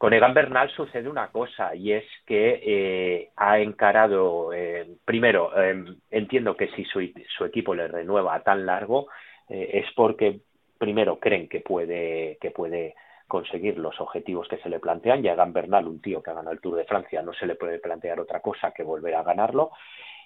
Con 0.00 0.14
Egan 0.14 0.32
Bernal 0.32 0.70
sucede 0.70 1.10
una 1.10 1.28
cosa 1.28 1.74
y 1.74 1.92
es 1.92 2.06
que 2.24 2.62
eh, 2.64 3.30
ha 3.36 3.58
encarado, 3.58 4.50
eh, 4.54 4.96
primero, 5.04 5.54
em, 5.60 5.98
entiendo 6.10 6.56
que 6.56 6.68
si 6.68 6.86
su, 6.86 7.00
equipo 7.44 7.74
le 7.74 7.86
renueva 7.86 8.34
a 8.34 8.42
tan 8.42 8.64
largo 8.64 9.08
es 9.46 9.84
porque, 9.96 10.40
primero, 10.78 11.18
creen 11.18 11.48
que 11.48 11.60
puede, 11.60 12.38
que 12.40 12.50
puede 12.50 12.94
conseguir 13.26 13.78
los 13.78 14.00
objetivos 14.00 14.48
que 14.48 14.56
se 14.56 14.70
le 14.70 14.80
plantean. 14.80 15.22
Y 15.22 15.28
a 15.28 15.34
Egan 15.34 15.52
Bernal, 15.52 15.86
un 15.86 16.00
tío 16.00 16.22
que 16.22 16.30
ha 16.30 16.34
ganado 16.34 16.52
el 16.52 16.62
Tour 16.62 16.76
de 16.76 16.84
Francia, 16.84 17.20
no 17.20 17.34
se 17.34 17.46
le 17.46 17.56
puede 17.56 17.78
plantear 17.78 18.20
otra 18.20 18.40
cosa 18.40 18.70
que 18.72 18.82
volver 18.82 19.16
a 19.16 19.22
ganarlo. 19.22 19.72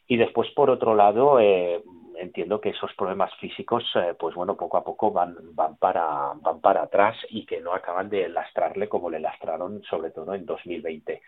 Y 0.07 0.19
después, 0.19 0.51
por 0.53 0.71
otro 0.71 0.95
lado, 0.95 1.41
eh, 1.41 1.83
entiendo 2.17 2.61
que 2.61 2.71
esos 2.71 2.93
problemas 2.95 3.35
físicos, 3.37 3.85
eh, 3.97 4.15
pues 4.19 4.35
bueno, 4.35 4.57
poco 4.57 4.77
a 4.77 4.85
poco 4.85 5.11
van, 5.11 5.37
van, 5.55 5.77
para, 5.77 6.33
van 6.37 6.61
para 6.61 6.83
atrás 6.83 7.17
y 7.31 7.45
que 7.47 7.61
no 7.61 7.75
acaban 7.75 8.09
de 8.09 8.29
lastrarle 8.29 8.89
como 8.89 9.11
le 9.11 9.21
lastraron, 9.21 9.83
sobre 9.85 10.11
todo 10.11 10.35
en 10.35 10.47
2020. 10.47 11.23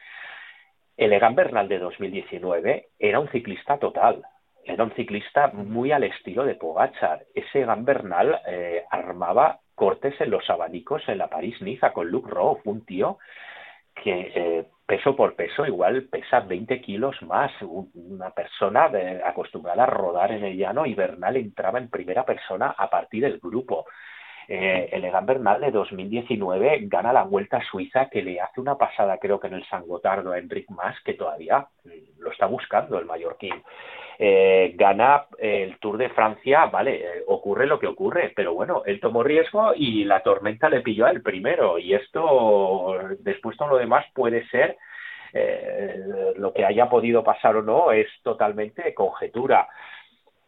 El 0.96 1.12
Egan 1.12 1.34
Bernal 1.34 1.68
de 1.68 1.78
2019 1.78 2.88
era 2.98 3.20
un 3.20 3.28
ciclista 3.28 3.78
total, 3.78 4.24
era 4.64 4.82
un 4.84 4.92
ciclista 4.92 5.48
muy 5.48 5.92
al 5.92 6.04
estilo 6.04 6.44
de 6.44 6.54
Pogachar. 6.54 7.24
Ese 7.34 7.62
Egan 7.62 7.84
Bernal 7.84 8.40
eh, 8.46 8.84
armaba 8.90 9.60
cortes 9.74 10.20
en 10.20 10.30
los 10.30 10.48
abanicos 10.50 11.02
en 11.08 11.18
la 11.18 11.28
París-Niza 11.28 11.92
con 11.92 12.08
Luke 12.08 12.30
Rowe, 12.30 12.60
un 12.64 12.84
tío 12.84 13.18
que 14.02 14.32
eh, 14.34 14.66
peso 14.86 15.16
por 15.16 15.34
peso 15.34 15.66
igual 15.66 16.04
pesa 16.04 16.40
20 16.40 16.80
kilos 16.80 17.20
más. 17.22 17.50
Una 17.62 18.30
persona 18.30 18.90
acostumbrada 19.24 19.84
a 19.84 19.86
rodar 19.86 20.32
en 20.32 20.44
el 20.44 20.56
llano 20.56 20.86
y 20.86 20.94
Bernal 20.94 21.36
entraba 21.36 21.78
en 21.78 21.90
primera 21.90 22.24
persona 22.24 22.74
a 22.76 22.88
partir 22.88 23.22
del 23.24 23.38
grupo. 23.38 23.86
Eh, 24.48 24.90
el 24.92 25.04
Egan 25.04 25.26
Bernal 25.26 25.60
de 25.60 25.72
2019 25.72 26.82
gana 26.82 27.12
la 27.12 27.24
Vuelta 27.24 27.60
Suiza 27.68 28.08
que 28.08 28.22
le 28.22 28.40
hace 28.40 28.60
una 28.60 28.78
pasada 28.78 29.18
creo 29.18 29.40
que 29.40 29.48
en 29.48 29.54
el 29.54 29.66
San 29.66 29.84
Gotardo 29.86 30.30
a 30.30 30.38
Enric 30.38 30.70
Mas 30.70 30.94
que 31.02 31.14
todavía 31.14 31.66
lo 32.18 32.30
está 32.30 32.46
buscando 32.46 32.96
el 32.98 33.06
mallorquín. 33.06 33.54
Eh, 34.18 34.72
gana 34.76 35.26
el 35.38 35.78
Tour 35.78 35.98
de 35.98 36.08
Francia, 36.08 36.66
vale, 36.66 36.96
eh, 36.96 37.24
ocurre 37.26 37.66
lo 37.66 37.78
que 37.78 37.86
ocurre, 37.86 38.32
pero 38.34 38.54
bueno, 38.54 38.82
él 38.86 38.98
tomó 38.98 39.22
riesgo 39.22 39.74
y 39.74 40.04
la 40.04 40.22
tormenta 40.22 40.70
le 40.70 40.80
pilló 40.80 41.04
a 41.04 41.10
él 41.10 41.20
primero 41.20 41.78
y 41.78 41.92
esto, 41.92 42.96
después 43.18 43.58
todo 43.58 43.68
lo 43.68 43.76
demás 43.76 44.06
puede 44.14 44.46
ser 44.48 44.78
eh, 45.34 46.32
lo 46.36 46.54
que 46.54 46.64
haya 46.64 46.88
podido 46.88 47.22
pasar 47.22 47.56
o 47.56 47.62
no 47.62 47.92
es 47.92 48.06
totalmente 48.22 48.94
conjetura 48.94 49.68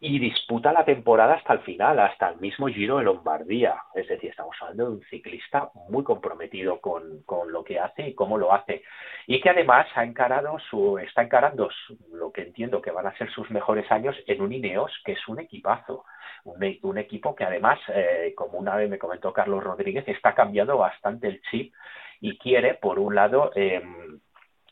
y 0.01 0.17
disputa 0.17 0.71
la 0.71 0.85
temporada 0.85 1.33
hasta 1.35 1.53
el 1.53 1.59
final, 1.59 1.99
hasta 1.99 2.29
el 2.29 2.39
mismo 2.39 2.67
Giro 2.67 2.97
de 2.97 3.03
Lombardía. 3.03 3.75
Es 3.93 4.07
decir, 4.07 4.29
estamos 4.29 4.55
hablando 4.61 4.85
de 4.85 4.91
un 4.91 5.03
ciclista 5.09 5.71
muy 5.89 6.05
comprometido 6.05 6.79
con, 6.79 7.23
con, 7.23 7.51
lo 7.51 7.65
que 7.65 7.79
hace 7.79 8.09
y 8.09 8.15
cómo 8.15 8.37
lo 8.37 8.53
hace. 8.53 8.81
Y 9.27 9.41
que 9.41 9.49
además 9.49 9.87
ha 9.95 10.05
encarado 10.05 10.57
su, 10.69 10.97
está 10.99 11.23
encarando 11.23 11.69
lo 12.13 12.31
que 12.31 12.43
entiendo 12.43 12.81
que 12.81 12.91
van 12.91 13.07
a 13.07 13.17
ser 13.17 13.29
sus 13.31 13.51
mejores 13.51 13.91
años 13.91 14.15
en 14.25 14.41
un 14.41 14.53
Ineos, 14.53 14.91
que 15.03 15.13
es 15.13 15.27
un 15.27 15.39
equipazo. 15.39 16.05
Un, 16.45 16.97
equipo 16.97 17.35
que 17.35 17.43
además, 17.43 17.79
eh, 17.93 18.33
como 18.35 18.57
una 18.57 18.75
vez 18.75 18.89
me 18.89 18.97
comentó 18.97 19.33
Carlos 19.33 19.61
Rodríguez, 19.61 20.07
está 20.07 20.33
cambiando 20.33 20.77
bastante 20.77 21.27
el 21.27 21.41
chip 21.51 21.73
y 22.21 22.37
quiere, 22.37 22.75
por 22.75 22.97
un 22.97 23.13
lado, 23.13 23.51
eh, 23.55 23.83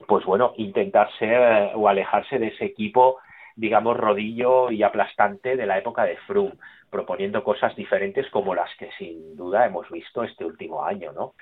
pues 0.08 0.26
bueno, 0.26 0.54
intentar 0.56 1.10
ser 1.20 1.72
o 1.76 1.90
alejarse 1.90 2.40
de 2.40 2.48
ese 2.48 2.66
equipo 2.66 3.18
digamos, 3.58 3.98
rodillo 3.98 4.72
y 4.72 4.84
aplastante 4.84 5.58
de 5.58 5.66
la 5.66 5.78
época 5.78 6.06
de 6.06 6.16
Froome, 6.28 6.54
proponiendo 6.90 7.44
cosas 7.44 7.76
diferentes 7.76 8.30
como 8.30 8.56
las 8.56 8.74
que 8.78 8.90
sin 8.98 9.36
duda 9.36 9.66
hemos 9.66 9.90
visto 9.90 10.24
este 10.24 10.46
último 10.46 10.86
año, 10.86 11.12
¿no? 11.12 11.34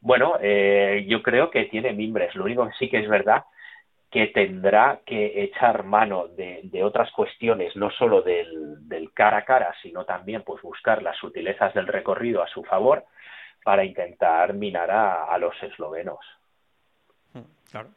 Bueno, 0.00 0.38
eh, 0.40 1.04
yo 1.06 1.22
creo 1.22 1.50
que 1.50 1.66
tiene 1.66 1.92
mimbres. 1.92 2.34
Lo 2.34 2.44
único 2.44 2.66
que 2.66 2.74
sí 2.78 2.88
que 2.88 2.98
es 3.00 3.08
verdad 3.08 3.44
que 4.10 4.28
tendrá 4.28 5.00
que 5.04 5.42
echar 5.44 5.84
mano 5.84 6.28
de, 6.28 6.60
de 6.64 6.82
otras 6.82 7.10
cuestiones, 7.12 7.76
no 7.76 7.90
solo 7.90 8.22
del, 8.22 8.88
del, 8.88 9.12
cara 9.12 9.38
a 9.38 9.44
cara, 9.44 9.74
sino 9.82 10.06
también 10.06 10.42
pues 10.42 10.62
buscar 10.62 11.02
las 11.02 11.16
sutilezas 11.18 11.74
del 11.74 11.86
recorrido 11.86 12.42
a 12.42 12.48
su 12.48 12.64
favor 12.64 13.04
para 13.62 13.84
intentar 13.84 14.54
minar 14.54 14.90
a, 14.90 15.24
a 15.24 15.36
los 15.36 15.54
eslovenos. 15.62 16.20
Claro. 17.70 17.90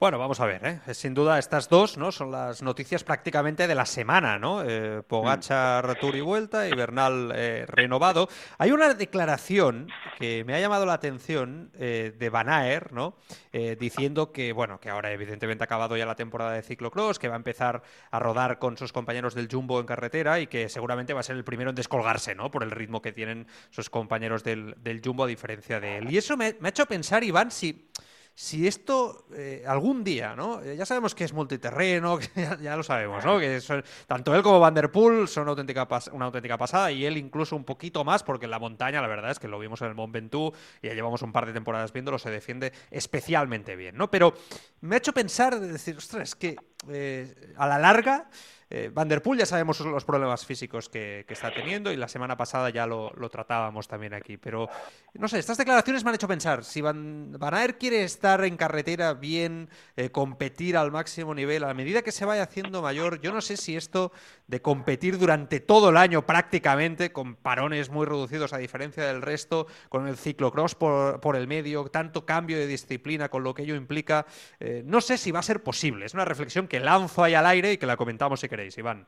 Bueno, 0.00 0.18
vamos 0.18 0.40
a 0.40 0.46
ver, 0.46 0.66
¿eh? 0.66 0.92
sin 0.92 1.14
duda 1.14 1.38
estas 1.38 1.68
dos 1.68 1.96
¿no? 1.96 2.10
son 2.10 2.32
las 2.32 2.62
noticias 2.62 3.04
prácticamente 3.04 3.68
de 3.68 3.76
la 3.76 3.86
semana, 3.86 4.40
¿no? 4.40 4.62
Eh, 4.64 5.02
Pogachar 5.06 5.96
Tour 6.00 6.16
y 6.16 6.20
vuelta 6.20 6.68
y 6.68 6.74
Bernal 6.74 7.32
eh, 7.34 7.64
renovado. 7.68 8.28
Hay 8.58 8.72
una 8.72 8.92
declaración 8.92 9.88
que 10.18 10.42
me 10.44 10.54
ha 10.54 10.60
llamado 10.60 10.84
la 10.84 10.94
atención 10.94 11.70
eh, 11.78 12.12
de 12.18 12.28
Van 12.28 12.48
Aer, 12.48 12.92
¿no? 12.92 13.16
Diciendo 13.52 14.32
que, 14.32 14.52
bueno, 14.52 14.80
que 14.80 14.90
ahora 14.90 15.12
evidentemente 15.12 15.62
ha 15.62 15.66
acabado 15.66 15.96
ya 15.96 16.04
la 16.06 16.16
temporada 16.16 16.50
de 16.50 16.62
ciclocross, 16.62 17.20
que 17.20 17.28
va 17.28 17.34
a 17.34 17.36
empezar 17.36 17.84
a 18.10 18.18
rodar 18.18 18.58
con 18.58 18.76
sus 18.76 18.92
compañeros 18.92 19.32
del 19.34 19.48
Jumbo 19.48 19.78
en 19.78 19.86
carretera 19.86 20.40
y 20.40 20.48
que 20.48 20.68
seguramente 20.68 21.14
va 21.14 21.20
a 21.20 21.22
ser 21.22 21.36
el 21.36 21.44
primero 21.44 21.70
en 21.70 21.76
descolgarse, 21.76 22.34
¿no? 22.34 22.50
Por 22.50 22.64
el 22.64 22.72
ritmo 22.72 23.00
que 23.00 23.12
tienen 23.12 23.46
sus 23.70 23.90
compañeros 23.90 24.42
del, 24.42 24.74
del 24.78 25.00
Jumbo 25.04 25.22
a 25.22 25.28
diferencia 25.28 25.78
de 25.78 25.98
él. 25.98 26.12
Y 26.12 26.18
eso 26.18 26.36
me, 26.36 26.56
me 26.58 26.66
ha 26.66 26.70
hecho 26.70 26.84
pensar, 26.86 27.22
Iván, 27.22 27.52
si 27.52 27.88
si 28.36 28.66
esto 28.66 29.26
eh, 29.32 29.62
algún 29.66 30.02
día, 30.02 30.34
¿no? 30.34 30.60
Eh, 30.60 30.76
ya 30.76 30.84
sabemos 30.84 31.14
que 31.14 31.22
es 31.22 31.32
multiterreno, 31.32 32.18
que 32.34 32.48
ya, 32.60 32.76
lo 32.76 32.82
sabemos, 32.82 33.24
¿no? 33.24 33.38
Que 33.38 33.60
tanto 34.06 34.34
él 34.34 34.42
como 34.42 34.58
Van 34.58 34.74
Der 34.74 34.90
Poel 34.90 35.28
son 35.28 35.42
una 35.42 35.52
auténtica, 35.52 35.86
una 36.12 36.26
auténtica 36.26 36.58
pasada 36.58 36.90
y 36.90 37.06
él 37.06 37.16
incluso 37.16 37.54
un 37.54 37.64
poquito 37.64 38.04
más 38.04 38.24
porque 38.24 38.46
en 38.46 38.50
la 38.50 38.58
montaña, 38.58 39.00
la 39.00 39.06
verdad 39.06 39.30
es 39.30 39.38
que 39.38 39.46
lo 39.46 39.58
vimos 39.58 39.80
en 39.82 39.88
el 39.88 39.94
Mont 39.94 40.12
Ventoux 40.12 40.56
y 40.82 40.88
ya 40.88 40.94
llevamos 40.94 41.22
un 41.22 41.32
par 41.32 41.46
de 41.46 41.52
temporadas 41.52 41.92
viéndolo, 41.92 42.18
se 42.18 42.30
defiende 42.30 42.72
especialmente 42.90 43.76
bien, 43.76 43.96
¿no? 43.96 44.10
Pero 44.10 44.34
me 44.80 44.96
ha 44.96 44.98
hecho 44.98 45.12
pensar, 45.12 45.60
de 45.60 45.68
decir, 45.68 45.96
ostras, 45.96 46.34
que 46.34 46.56
eh, 46.88 47.52
a 47.56 47.68
la 47.68 47.78
larga 47.78 48.28
eh, 48.70 48.90
Van 48.92 49.08
der 49.08 49.22
Poel 49.22 49.38
ya 49.38 49.46
sabemos 49.46 49.80
los 49.80 50.04
problemas 50.04 50.44
físicos 50.46 50.88
que, 50.88 51.24
está 51.28 51.52
teniendo 51.52 51.90
y 51.90 51.96
la 51.96 52.06
semana 52.06 52.36
pasada 52.36 52.70
ya 52.70 52.86
lo, 52.86 53.12
tratábamos 53.30 53.88
también 53.88 54.14
aquí. 54.14 54.36
Pero 54.36 54.68
no 55.14 55.28
sé, 55.28 55.38
estas 55.38 55.58
declaraciones 55.58 56.04
me 56.04 56.10
han 56.10 56.14
hecho 56.14 56.28
pensar, 56.28 56.64
si 56.64 56.80
Van, 56.80 57.32
Van 57.38 57.54
Aert 57.54 57.78
quiere 57.78 58.04
estar 58.04 58.44
en 58.44 58.56
carretera 58.56 59.14
bien, 59.14 59.68
eh, 59.96 60.10
competir 60.10 60.76
al 60.76 60.92
máximo 60.92 61.34
nivel, 61.34 61.64
a 61.64 61.74
medida 61.74 62.02
que 62.02 62.12
se 62.12 62.24
vaya 62.24 62.44
haciendo 62.44 62.82
mayor, 62.82 63.20
yo 63.20 63.32
no 63.32 63.40
sé 63.40 63.56
si 63.56 63.76
esto 63.76 64.12
de 64.46 64.62
competir 64.62 65.18
durante 65.18 65.60
todo 65.60 65.90
el 65.90 65.96
año 65.96 66.26
prácticamente, 66.26 67.12
con 67.12 67.34
parones 67.36 67.90
muy 67.90 68.06
reducidos 68.06 68.52
a 68.52 68.58
diferencia 68.58 69.04
del 69.04 69.22
resto, 69.22 69.66
con 69.88 70.06
el 70.06 70.16
ciclocross 70.16 70.74
por, 70.74 71.36
el 71.36 71.48
medio, 71.48 71.84
tanto 71.86 72.24
cambio 72.24 72.58
de 72.58 72.66
disciplina 72.66 73.28
con 73.28 73.42
lo 73.42 73.54
que 73.54 73.62
ello 73.62 73.74
implica, 73.74 74.26
eh, 74.60 74.82
no 74.84 75.00
sé 75.00 75.18
si 75.18 75.30
va 75.30 75.40
a 75.40 75.42
ser 75.42 75.62
posible. 75.62 76.06
Es 76.06 76.14
una 76.14 76.24
reflexión 76.24 76.68
que 76.68 76.80
lanzo 76.80 77.24
ahí 77.24 77.34
al 77.34 77.46
aire 77.46 77.72
y 77.72 77.78
que 77.78 77.86
la 77.86 77.96
comentamos 77.96 78.40
si 78.40 78.48
queréis. 78.48 78.63
Iván? 78.76 79.06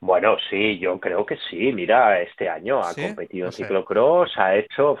Bueno, 0.00 0.36
sí, 0.50 0.78
yo 0.78 1.00
creo 1.00 1.24
que 1.24 1.38
sí. 1.48 1.72
Mira, 1.72 2.20
este 2.20 2.48
año 2.48 2.80
ha 2.80 2.94
competido 2.94 3.46
en 3.46 3.52
ciclocross, 3.52 4.36
ha 4.36 4.54
hecho, 4.54 4.98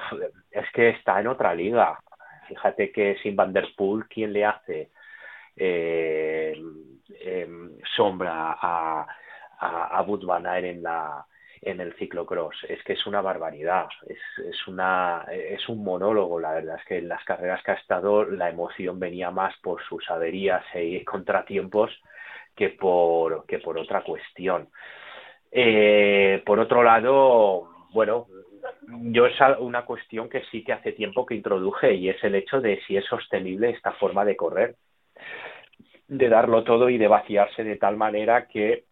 es 0.50 0.70
que 0.72 0.90
está 0.90 1.20
en 1.20 1.26
otra 1.26 1.54
liga. 1.54 1.98
Fíjate 2.48 2.90
que 2.90 3.16
sin 3.22 3.36
Van 3.36 3.52
der 3.52 3.68
Poel, 3.76 4.06
¿quién 4.08 4.32
le 4.32 4.44
hace 4.44 4.90
eh, 5.56 6.54
em, 7.20 7.78
sombra 7.96 8.56
a, 8.60 9.06
a, 9.58 9.98
a 9.98 10.02
Wout 10.02 10.24
van 10.24 10.46
Aert 10.46 10.66
en 10.66 10.82
la 10.82 11.26
en 11.64 11.80
el 11.80 11.94
ciclocross. 11.94 12.64
Es 12.68 12.82
que 12.84 12.92
es 12.92 13.06
una 13.06 13.22
barbaridad, 13.22 13.88
es, 14.06 14.18
es, 14.44 14.66
una, 14.66 15.24
es 15.30 15.66
un 15.68 15.82
monólogo, 15.82 16.38
la 16.38 16.52
verdad 16.52 16.76
es 16.78 16.84
que 16.84 16.98
en 16.98 17.08
las 17.08 17.24
carreras 17.24 17.62
que 17.62 17.70
ha 17.72 17.74
estado 17.74 18.24
la 18.24 18.50
emoción 18.50 19.00
venía 19.00 19.30
más 19.30 19.54
por 19.62 19.82
sus 19.84 20.08
averías 20.10 20.62
y 20.74 21.02
contratiempos 21.04 21.90
que 22.54 22.70
por, 22.70 23.46
que 23.46 23.58
por 23.58 23.78
otra 23.78 24.02
cuestión. 24.02 24.68
Eh, 25.50 26.42
por 26.44 26.58
otro 26.58 26.82
lado, 26.82 27.68
bueno, 27.92 28.26
yo 28.88 29.26
es 29.26 29.34
una 29.60 29.84
cuestión 29.84 30.28
que 30.28 30.42
sí 30.50 30.64
que 30.64 30.72
hace 30.72 30.92
tiempo 30.92 31.26
que 31.26 31.34
introduje 31.34 31.94
y 31.94 32.08
es 32.08 32.22
el 32.24 32.34
hecho 32.34 32.60
de 32.60 32.80
si 32.86 32.96
es 32.96 33.04
sostenible 33.04 33.70
esta 33.70 33.92
forma 33.92 34.24
de 34.24 34.36
correr, 34.36 34.76
de 36.08 36.28
darlo 36.28 36.64
todo 36.64 36.88
y 36.88 36.98
de 36.98 37.08
vaciarse 37.08 37.64
de 37.64 37.76
tal 37.76 37.96
manera 37.96 38.46
que 38.46 38.84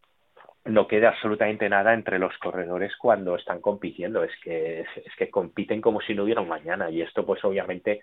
no 0.65 0.87
quede 0.87 1.09
absolutamente 1.09 1.69
nada 1.69 1.93
entre 1.93 2.19
los 2.19 2.37
corredores 2.39 2.97
cuando 2.97 3.35
están 3.35 3.61
compitiendo. 3.61 4.23
Es 4.23 4.33
que, 4.43 4.81
es 4.81 5.17
que 5.19 5.31
compiten 5.31 5.81
como 5.81 6.01
si 6.01 6.15
no 6.15 6.25
hubiera 6.25 6.43
mañana 6.43 6.91
y 6.91 7.03
esto 7.03 7.27
pues 7.27 7.45
obviamente 7.45 8.03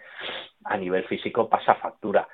a 0.65 0.78
nivel 0.78 1.06
físico 1.06 1.48
pasa 1.48 1.76
factura. 1.76 2.28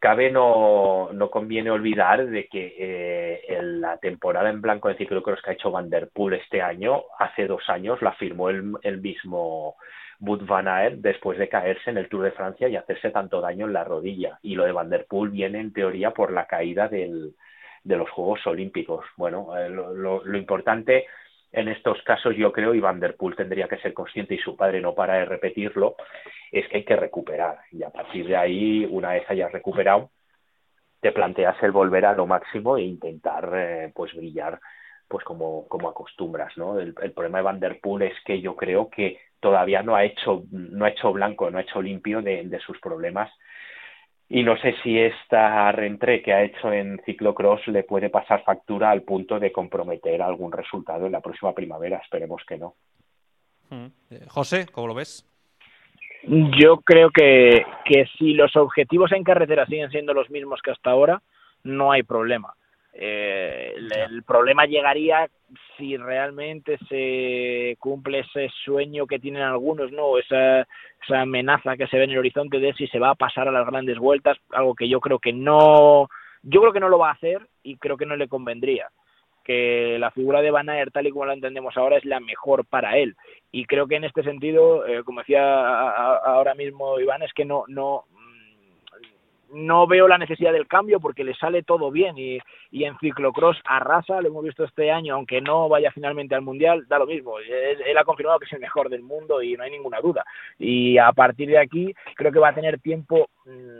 Cabe 0.00 0.30
no, 0.30 1.10
no 1.12 1.28
conviene 1.28 1.72
olvidar 1.72 2.24
de 2.24 2.46
que 2.46 2.76
eh, 2.78 3.40
en 3.48 3.80
la 3.80 3.98
temporada 3.98 4.48
en 4.48 4.60
blanco 4.60 4.88
de 4.88 4.96
ciclocross 4.96 5.42
que 5.42 5.50
ha 5.50 5.54
hecho 5.54 5.72
Van 5.72 5.90
der 5.90 6.08
Poel 6.10 6.34
este 6.34 6.62
año, 6.62 7.02
hace 7.18 7.48
dos 7.48 7.68
años 7.68 8.00
la 8.00 8.12
firmó 8.12 8.48
el, 8.48 8.74
el 8.82 9.00
mismo 9.00 9.76
Wout 10.20 10.46
van 10.46 10.68
Aert 10.68 10.98
después 10.98 11.36
de 11.38 11.48
caerse 11.48 11.90
en 11.90 11.98
el 11.98 12.08
Tour 12.08 12.24
de 12.24 12.32
Francia 12.32 12.68
y 12.68 12.76
hacerse 12.76 13.10
tanto 13.10 13.40
daño 13.40 13.66
en 13.66 13.72
la 13.72 13.84
rodilla. 13.84 14.38
Y 14.42 14.54
lo 14.54 14.64
de 14.64 14.72
Van 14.72 14.90
der 14.90 15.06
Poel 15.06 15.30
viene 15.30 15.58
en 15.60 15.72
teoría 15.72 16.12
por 16.12 16.32
la 16.32 16.46
caída 16.46 16.88
del, 16.88 17.34
de 17.82 17.96
los 17.96 18.08
Juegos 18.10 18.46
Olímpicos. 18.46 19.04
Bueno, 19.16 19.56
eh, 19.58 19.68
lo, 19.68 19.94
lo, 19.94 20.24
lo 20.24 20.38
importante 20.38 21.06
en 21.52 21.68
estos 21.68 22.02
casos 22.02 22.36
yo 22.36 22.52
creo, 22.52 22.74
y 22.74 22.80
Van 22.80 23.00
der 23.00 23.16
Poel 23.16 23.36
tendría 23.36 23.68
que 23.68 23.78
ser 23.78 23.94
consciente 23.94 24.34
y 24.34 24.38
su 24.38 24.56
padre 24.56 24.80
no 24.80 24.94
para 24.94 25.14
de 25.14 25.24
repetirlo, 25.24 25.96
es 26.52 26.68
que 26.68 26.78
hay 26.78 26.84
que 26.84 26.96
recuperar. 26.96 27.58
Y 27.72 27.82
a 27.82 27.90
partir 27.90 28.26
de 28.26 28.36
ahí, 28.36 28.86
una 28.90 29.12
vez 29.12 29.24
hayas 29.28 29.52
recuperado, 29.52 30.10
te 31.00 31.12
planteas 31.12 31.56
el 31.62 31.72
volver 31.72 32.04
a 32.04 32.14
lo 32.14 32.26
máximo 32.26 32.76
e 32.76 32.82
intentar 32.82 33.50
eh, 33.54 33.92
pues 33.94 34.14
brillar 34.14 34.60
pues 35.06 35.24
como, 35.24 35.66
como 35.68 35.88
acostumbras, 35.88 36.54
¿no? 36.58 36.78
El, 36.78 36.92
problema 36.92 37.38
de 37.38 37.44
Van 37.44 37.60
der 37.60 37.80
Poel 37.80 38.02
es 38.02 38.20
que 38.26 38.42
yo 38.42 38.56
creo 38.56 38.90
que 38.90 39.18
todavía 39.40 39.82
no 39.82 39.96
ha 39.96 40.04
hecho, 40.04 40.42
no 40.50 40.84
ha 40.84 40.90
hecho 40.90 41.12
blanco, 41.12 41.50
no 41.50 41.56
ha 41.56 41.62
hecho 41.62 41.80
limpio 41.80 42.20
de, 42.20 42.44
de 42.44 42.58
sus 42.60 42.78
problemas 42.78 43.30
y 44.30 44.42
no 44.42 44.58
sé 44.58 44.74
si 44.82 44.98
esta 44.98 45.72
rentré 45.72 46.22
que 46.22 46.32
ha 46.32 46.42
hecho 46.42 46.70
en 46.70 47.00
ciclocross 47.06 47.66
le 47.68 47.82
puede 47.82 48.10
pasar 48.10 48.44
factura 48.44 48.90
al 48.90 49.02
punto 49.02 49.38
de 49.38 49.50
comprometer 49.50 50.20
algún 50.20 50.52
resultado 50.52 51.06
en 51.06 51.12
la 51.12 51.20
próxima 51.20 51.54
primavera. 51.54 51.98
Esperemos 51.98 52.42
que 52.46 52.58
no. 52.58 52.74
Mm. 53.70 53.86
Eh, 54.10 54.26
José, 54.28 54.66
¿cómo 54.70 54.88
lo 54.88 54.94
ves? 54.94 55.24
Yo 56.24 56.78
creo 56.78 57.10
que, 57.10 57.64
que 57.84 58.04
si 58.18 58.34
los 58.34 58.54
objetivos 58.56 59.12
en 59.12 59.24
carretera 59.24 59.64
siguen 59.66 59.90
siendo 59.90 60.12
los 60.12 60.28
mismos 60.30 60.60
que 60.62 60.72
hasta 60.72 60.90
ahora, 60.90 61.22
no 61.62 61.90
hay 61.90 62.02
problema. 62.02 62.54
Eh, 63.00 63.74
el, 63.76 64.24
problema 64.24 64.66
llegaría 64.66 65.28
si 65.76 65.96
realmente 65.96 66.78
se 66.88 67.76
cumple 67.78 68.20
ese 68.20 68.50
sueño 68.64 69.06
que 69.06 69.20
tienen 69.20 69.42
algunos, 69.42 69.92
¿no? 69.92 70.18
Esa, 70.18 70.62
esa 70.62 71.20
amenaza 71.20 71.76
que 71.76 71.86
se 71.86 71.96
ve 71.96 72.04
en 72.04 72.10
el 72.10 72.18
horizonte 72.18 72.58
de 72.58 72.74
si 72.74 72.88
se 72.88 72.98
va 72.98 73.10
a 73.10 73.14
pasar 73.14 73.46
a 73.46 73.52
las 73.52 73.64
grandes 73.66 73.98
vueltas, 73.98 74.36
algo 74.50 74.74
que 74.74 74.88
yo 74.88 74.98
creo 74.98 75.20
que 75.20 75.32
no, 75.32 76.08
yo 76.42 76.60
creo 76.60 76.72
que 76.72 76.80
no 76.80 76.88
lo 76.88 76.98
va 76.98 77.10
a 77.10 77.12
hacer 77.12 77.46
y 77.62 77.76
creo 77.76 77.96
que 77.96 78.06
no 78.06 78.16
le 78.16 78.26
convendría 78.26 78.88
que 79.44 79.96
la 79.98 80.10
figura 80.10 80.42
de 80.42 80.50
Van 80.50 80.68
Aert, 80.68 80.92
tal 80.92 81.06
y 81.06 81.10
como 81.10 81.24
la 81.24 81.32
entendemos 81.32 81.74
ahora, 81.78 81.96
es 81.96 82.04
la 82.04 82.20
mejor 82.20 82.66
para 82.66 82.98
él. 82.98 83.16
Y 83.50 83.64
creo 83.64 83.86
que 83.86 83.96
en 83.96 84.04
este 84.04 84.22
sentido, 84.22 84.86
eh, 84.86 85.02
como 85.04 85.20
decía 85.20 85.40
ahora 86.18 86.54
mismo 86.54 87.00
Iván, 87.00 87.22
es 87.22 87.32
que 87.32 87.46
no, 87.46 87.64
no, 87.66 88.04
no 89.52 89.86
veo 89.86 90.08
la 90.08 90.18
necesidad 90.18 90.52
del 90.52 90.66
cambio 90.66 91.00
porque 91.00 91.24
le 91.24 91.34
sale 91.34 91.62
todo 91.62 91.90
bien 91.90 92.16
y, 92.18 92.38
y 92.70 92.84
en 92.84 92.98
ciclocross 92.98 93.58
arrasa, 93.64 94.20
lo 94.20 94.28
hemos 94.28 94.44
visto 94.44 94.64
este 94.64 94.90
año, 94.90 95.14
aunque 95.14 95.40
no 95.40 95.68
vaya 95.68 95.90
finalmente 95.90 96.34
al 96.34 96.42
mundial, 96.42 96.86
da 96.88 96.98
lo 96.98 97.06
mismo. 97.06 97.38
Él, 97.38 97.96
ha 97.96 98.04
confirmado 98.04 98.38
que 98.38 98.44
es 98.44 98.52
el 98.52 98.60
mejor 98.60 98.88
del 98.88 99.02
mundo 99.02 99.42
y 99.42 99.56
no 99.56 99.64
hay 99.64 99.70
ninguna 99.70 100.00
duda. 100.00 100.24
Y 100.58 100.98
a 100.98 101.12
partir 101.12 101.48
de 101.48 101.58
aquí 101.58 101.94
creo 102.14 102.32
que 102.32 102.38
va 102.38 102.50
a 102.50 102.54
tener 102.54 102.80
tiempo, 102.80 103.30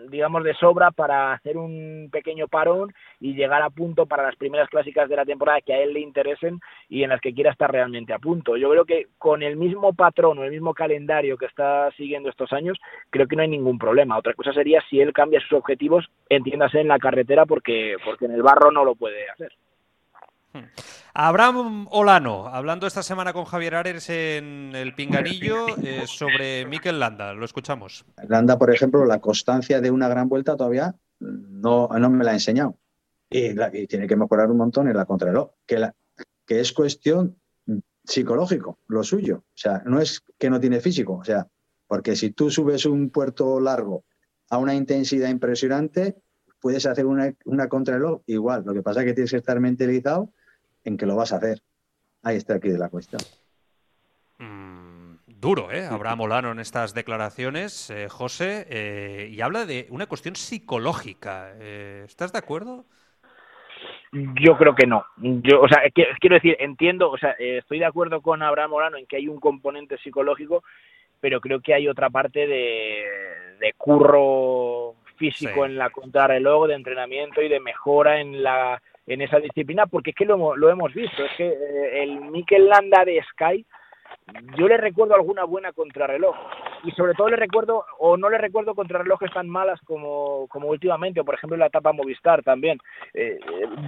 digamos, 0.09 0.45
de 0.45 0.55
sobra 0.55 0.91
para 0.91 1.33
hacer 1.33 1.57
un 1.57 2.09
pequeño 2.11 2.49
parón 2.49 2.93
y 3.21 3.35
llegar 3.35 3.63
a 3.63 3.71
punto 3.71 4.07
para 4.07 4.23
las 4.23 4.37
primeras 4.37 4.69
clásicas 4.69 5.09
de 5.09 5.17
la 5.17 5.25
temporada 5.25 5.61
que 5.61 5.75
a 5.75 5.83
él 5.83 5.93
le 5.93 6.01
interesen 6.01 6.61
y 6.89 7.03
en 7.03 7.11
las 7.11 7.21
que 7.21 7.35
quiera 7.35 7.51
estar 7.51 7.71
realmente 7.71 8.13
a 8.13 8.19
punto. 8.19 8.57
Yo 8.57 8.71
creo 8.71 8.85
que 8.85 9.09
con 9.19 9.43
el 9.43 9.57
mismo 9.57 9.93
patrón 9.93 10.39
o 10.39 10.45
el 10.45 10.51
mismo 10.51 10.75
calendario 10.75 11.37
que 11.37 11.47
está 11.47 11.91
siguiendo 11.93 12.29
estos 12.29 12.53
años, 12.53 12.79
creo 13.11 13.27
que 13.27 13.37
no 13.37 13.43
hay 13.43 13.49
ningún 13.49 13.79
problema. 13.79 14.19
Otra 14.19 14.35
cosa 14.35 14.53
sería 14.53 14.83
si 14.89 15.01
él 15.01 15.13
cambia 15.13 15.41
sus 15.41 15.53
objetivos, 15.53 16.09
entiéndase 16.29 16.81
en 16.81 16.89
la 16.89 16.99
carretera, 16.99 17.47
porque, 17.47 17.97
porque 18.05 18.27
en 18.27 18.33
el 18.33 18.43
barro 18.43 18.71
no 18.71 18.85
lo 18.85 18.95
puede 18.95 19.29
hacer. 19.31 19.53
Hmm. 20.53 20.65
Abraham 21.15 21.89
Olano, 21.91 22.47
hablando 22.49 22.87
esta 22.87 23.03
semana 23.03 23.33
con 23.33 23.45
Javier 23.45 23.75
Ares 23.75 24.09
en 24.09 24.73
el 24.75 24.95
Pinganillo 24.95 25.67
eh, 25.83 26.05
sobre 26.07 26.65
Mikel 26.67 27.01
Landa, 27.01 27.33
lo 27.35 27.45
escuchamos. 27.45 28.05
Landa, 28.29 28.59
por 28.59 28.73
ejemplo, 28.73 29.05
la 29.05 29.21
constancia 29.21 29.81
de 29.81 29.91
una 29.91 30.09
gran 30.09 30.29
vuelta 30.29 30.57
todavía 30.57 30.95
no, 31.21 31.89
no 31.89 32.11
me 32.11 32.25
la 32.25 32.31
ha 32.31 32.35
enseñado. 32.35 32.79
Y, 33.29 33.55
tiene 33.87 34.07
que 34.07 34.17
mejorar 34.17 34.51
un 34.51 34.57
montón 34.57 34.89
en 34.89 34.97
la 34.97 35.05
contrarreloj, 35.05 35.51
que, 35.67 35.79
la, 35.79 35.95
que 36.47 36.61
es 36.61 36.73
cuestión 36.73 37.37
psicológico, 38.05 38.79
lo 38.87 39.05
suyo. 39.05 39.39
O 39.39 39.57
sea, 39.57 39.83
no 39.85 40.01
es 40.01 40.23
que 40.39 40.49
no 40.49 40.61
tiene 40.61 40.81
físico, 40.81 41.15
o 41.15 41.25
sea, 41.25 41.47
porque 41.87 42.17
si 42.17 42.31
tú 42.31 42.51
subes 42.51 42.87
un 42.87 43.11
puerto 43.11 43.61
largo 43.61 44.05
a 44.49 44.59
una 44.59 44.75
intensidad 44.75 45.29
impresionante, 45.29 46.17
puedes 46.61 46.87
hacer 46.87 47.07
una, 47.07 47.35
una 47.45 47.69
contrarreloj 47.69 48.23
igual. 48.27 48.63
Lo 48.65 48.73
que 48.73 48.83
pasa 48.83 49.01
es 49.01 49.07
que 49.07 49.15
tienes 49.15 49.31
que 49.31 49.37
estar 49.37 49.61
mentalizado 49.61 50.33
en 50.85 50.97
que 50.97 51.07
lo 51.07 51.17
vas 51.17 51.33
a 51.33 51.37
hacer. 51.37 51.63
Ahí 52.23 52.37
está 52.37 52.55
aquí 52.55 52.69
de 52.69 52.79
la 52.79 52.89
cuestión. 52.89 53.21
Mm, 54.39 55.17
duro, 55.27 55.71
¿eh? 55.71 55.87
Habrá 55.87 56.15
Molano 56.17 56.53
en 56.53 56.59
estas 56.59 56.95
declaraciones, 56.95 57.91
eh, 57.91 58.09
José, 58.09 58.67
eh, 58.69 59.29
y 59.31 59.41
habla 59.41 59.67
de 59.67 59.87
una 59.91 60.07
cuestión 60.07 60.37
psicológica. 60.37 61.53
Eh, 61.61 62.03
¿Estás 62.07 62.33
de 62.33 62.39
acuerdo? 62.39 62.85
Yo 64.13 64.57
creo 64.57 64.75
que 64.75 64.87
no. 64.87 65.05
Yo, 65.19 65.61
o 65.61 65.69
sea, 65.69 65.83
quiero 65.93 66.37
decir, 66.37 66.57
entiendo, 66.61 67.11
o 67.11 67.19
sea, 67.19 67.33
estoy 67.39 67.79
de 67.79 67.85
acuerdo 67.85 68.23
con 68.23 68.43
Abraham 68.43 68.71
Molano 68.71 68.97
en 68.97 69.07
que 69.07 69.17
hay 69.17 69.29
un 69.29 69.39
componente 69.39 69.99
psicológico, 69.99 70.65
pero 71.21 71.41
creo 71.41 71.61
que 71.61 71.75
hay 71.75 71.89
otra 71.89 72.09
parte 72.09 72.47
de, 72.47 73.05
de 73.61 73.73
curro 73.77 74.95
físico 75.17 75.67
en 75.67 75.77
la 75.77 75.91
contrarreloj, 75.91 76.69
de 76.69 76.75
entrenamiento 76.75 77.43
y 77.43 77.49
de 77.49 77.61
mejora 77.61 78.21
en 78.21 78.43
la 78.43 78.81
en 79.09 79.23
esa 79.23 79.39
disciplina, 79.39 79.87
porque 79.87 80.11
es 80.11 80.17
que 80.17 80.25
lo, 80.25 80.57
lo 80.57 80.71
hemos 80.71 80.93
visto, 80.95 81.25
es 81.25 81.33
que 81.37 81.49
eh, 81.49 82.03
el 82.03 82.21
Mikel 82.21 82.69
Landa 82.69 83.05
de 83.05 83.23
Sky, 83.33 83.65
yo 84.57 84.69
le 84.69 84.77
recuerdo 84.77 85.15
alguna 85.15 85.45
buena 85.45 85.73
contrarreloj, 85.73 86.37
y 86.85 86.91
sobre 86.93 87.15
todo 87.15 87.31
le 87.31 87.37
recuerdo, 87.37 87.85
o 87.99 88.17
no 88.17 88.29
le 88.29 88.39
recuerdo 88.39 88.75
contrarrelojes 88.75 89.33
tan 89.33 89.49
malas 89.49 89.81
como, 89.83 90.47
como 90.49 90.69
últimamente, 90.69 91.21
o 91.21 91.25
por 91.25 91.35
ejemplo 91.35 91.57
la 91.57 91.67
etapa 91.67 91.93
Movistar 91.93 92.43
también. 92.43 92.79
Eh, 93.15 93.39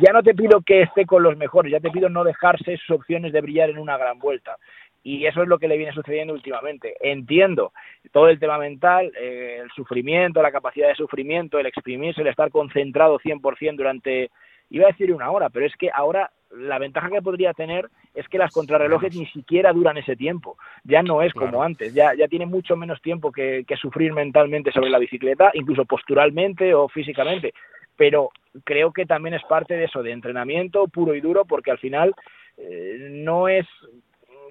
ya 0.00 0.12
no 0.12 0.22
te 0.22 0.35
pido 0.35 0.62
que 0.62 0.83
esté 0.83 1.06
con 1.06 1.22
los 1.22 1.37
mejores, 1.37 1.70
ya 1.70 1.80
te 1.80 1.90
pido 1.90 2.09
no 2.09 2.24
dejarse 2.24 2.76
sus 2.78 2.96
opciones 2.96 3.33
de 3.33 3.40
brillar 3.40 3.70
en 3.70 3.78
una 3.78 3.96
gran 3.96 4.18
vuelta 4.18 4.56
y 5.02 5.26
eso 5.26 5.42
es 5.42 5.48
lo 5.48 5.59
que 5.59 5.68
le 5.68 5.76
viene 5.76 5.92
sucediendo 5.92 6.35
últimamente. 6.35 6.94
Entiendo 7.00 7.72
todo 8.12 8.28
el 8.28 8.38
tema 8.38 8.59
mental, 8.59 9.11
eh, 9.18 9.61
el 9.62 9.70
sufrimiento, 9.70 10.42
la 10.42 10.52
capacidad 10.52 10.88
de 10.88 10.94
sufrimiento, 10.94 11.59
el 11.59 11.66
exprimirse, 11.66 12.20
el 12.20 12.26
estar 12.26 12.50
concentrado 12.50 13.18
100% 13.18 13.76
durante, 13.76 14.30
iba 14.70 14.87
a 14.87 14.92
decir 14.92 15.12
una 15.12 15.30
hora, 15.30 15.50
pero 15.50 15.66
es 15.66 15.76
que 15.76 15.90
ahora 15.92 16.30
la 16.50 16.78
ventaja 16.78 17.11
que 17.11 17.22
podría 17.22 17.52
tener 17.52 17.88
es 18.14 18.26
que 18.28 18.38
las 18.38 18.52
contrarrelojes 18.52 19.14
ni 19.14 19.26
siquiera 19.26 19.72
duran 19.72 19.96
ese 19.98 20.16
tiempo. 20.16 20.56
Ya 20.85 21.02
no 21.02 21.22
es 21.22 21.33
como 21.33 21.62
antes, 21.62 21.94
ya, 21.94 22.14
ya 22.14 22.26
tiene 22.28 22.46
mucho 22.46 22.76
menos 22.76 23.00
tiempo 23.02 23.30
que, 23.30 23.64
sufrir 23.80 24.12
mentalmente 24.12 24.72
sobre 24.72 24.90
la 24.90 24.98
bicicleta, 24.98 25.50
incluso 25.54 25.85
posturalmente 25.85 26.74
o 26.74 26.88
físicamente. 26.88 27.54
Pero 27.96 28.30
creo 28.64 28.92
que 28.92 29.06
también 29.06 29.35
es 29.35 29.44
parte 29.44 29.74
de 29.74 29.85
eso, 29.85 30.02
de 30.02 30.12
entrenamiento 30.12 30.88
puro 30.88 31.14
y 31.14 31.20
duro, 31.20 31.44
porque 31.44 31.70
al 31.70 31.78
final 31.78 32.14
eh, 32.56 33.09
no 33.11 33.48
es 33.48 33.66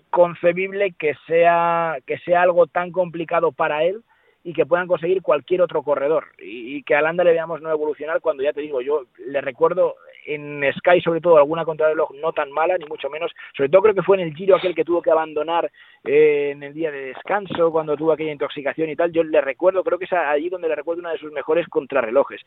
concebible 0.10 0.94
que 0.98 1.16
sea, 1.28 1.98
que 2.06 2.18
sea 2.20 2.44
algo 2.44 2.68
tan 2.68 2.92
complicado 2.92 3.52
para 3.52 3.84
él 3.84 4.04
y 4.44 4.54
que 4.54 4.66
puedan 4.66 4.88
conseguir 4.88 5.22
cualquier 5.22 5.62
otro 5.62 5.84
corredor 5.84 6.28
y, 6.40 6.82
que 6.84 6.96
a 6.96 7.02
Landa 7.02 7.24
le 7.24 7.34
veamos 7.34 7.62
no 7.62 7.70
evolucionar 7.70 8.22
cuando 8.22 8.42
ya 8.42 8.54
te 8.54 8.62
digo 8.62 8.82
yo 8.82 9.06
le 9.18 9.42
recuerdo 9.42 9.96
en 10.26 10.64
Sky 10.74 11.02
sobre 11.02 11.22
todo 11.22 11.38
alguna 11.38 11.66
contrarreloj 11.66 12.12
no 12.22 12.32
tan 12.34 12.52
mala 12.52 12.78
ni 12.78 12.86
mucho 12.86 13.10
menos 13.10 13.32
sobre 13.56 13.70
todo 13.70 13.82
creo 13.84 13.96
que 13.96 14.04
fue 14.04 14.18
en 14.18 14.28
el 14.28 14.36
Giro 14.36 14.56
aquel 14.56 14.76
que 14.76 14.86
tuvo 14.86 15.02
que 15.02 15.12
abandonar 15.12 15.72
eh, 16.04 16.52
en 16.52 16.64
el 16.64 16.74
día 16.74 16.92
de 16.92 17.08
descanso 17.08 17.72
cuando 17.72 17.98
tuvo 17.98 18.12
aquella 18.12 18.32
intoxicación 18.32 18.90
y 18.90 18.96
tal 18.96 19.12
yo 19.12 19.24
le 19.24 19.42
recuerdo 19.42 19.84
creo 19.84 20.00
que 20.00 20.06
es 20.06 20.14
allí 20.14 20.50
donde 20.50 20.70
le 20.70 20.76
recuerdo 20.76 21.02
una 21.02 21.12
de 21.12 21.20
sus 21.20 21.32
mejores 21.32 21.68
contrarrelojes 21.68 22.42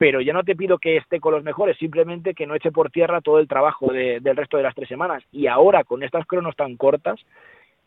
pero 0.00 0.22
ya 0.22 0.32
no 0.32 0.44
te 0.44 0.56
pido 0.56 0.78
que 0.78 0.96
esté 0.96 1.20
con 1.20 1.34
los 1.34 1.44
mejores, 1.44 1.76
simplemente 1.76 2.32
que 2.32 2.46
no 2.46 2.54
eche 2.54 2.72
por 2.72 2.90
tierra 2.90 3.20
todo 3.20 3.38
el 3.38 3.46
trabajo 3.46 3.92
del 3.92 4.34
resto 4.34 4.56
de 4.56 4.62
las 4.62 4.74
tres 4.74 4.88
semanas. 4.88 5.22
Y 5.30 5.46
ahora, 5.46 5.84
con 5.84 6.02
estas 6.02 6.26
cronos 6.26 6.56
tan 6.56 6.78
cortas, 6.78 7.20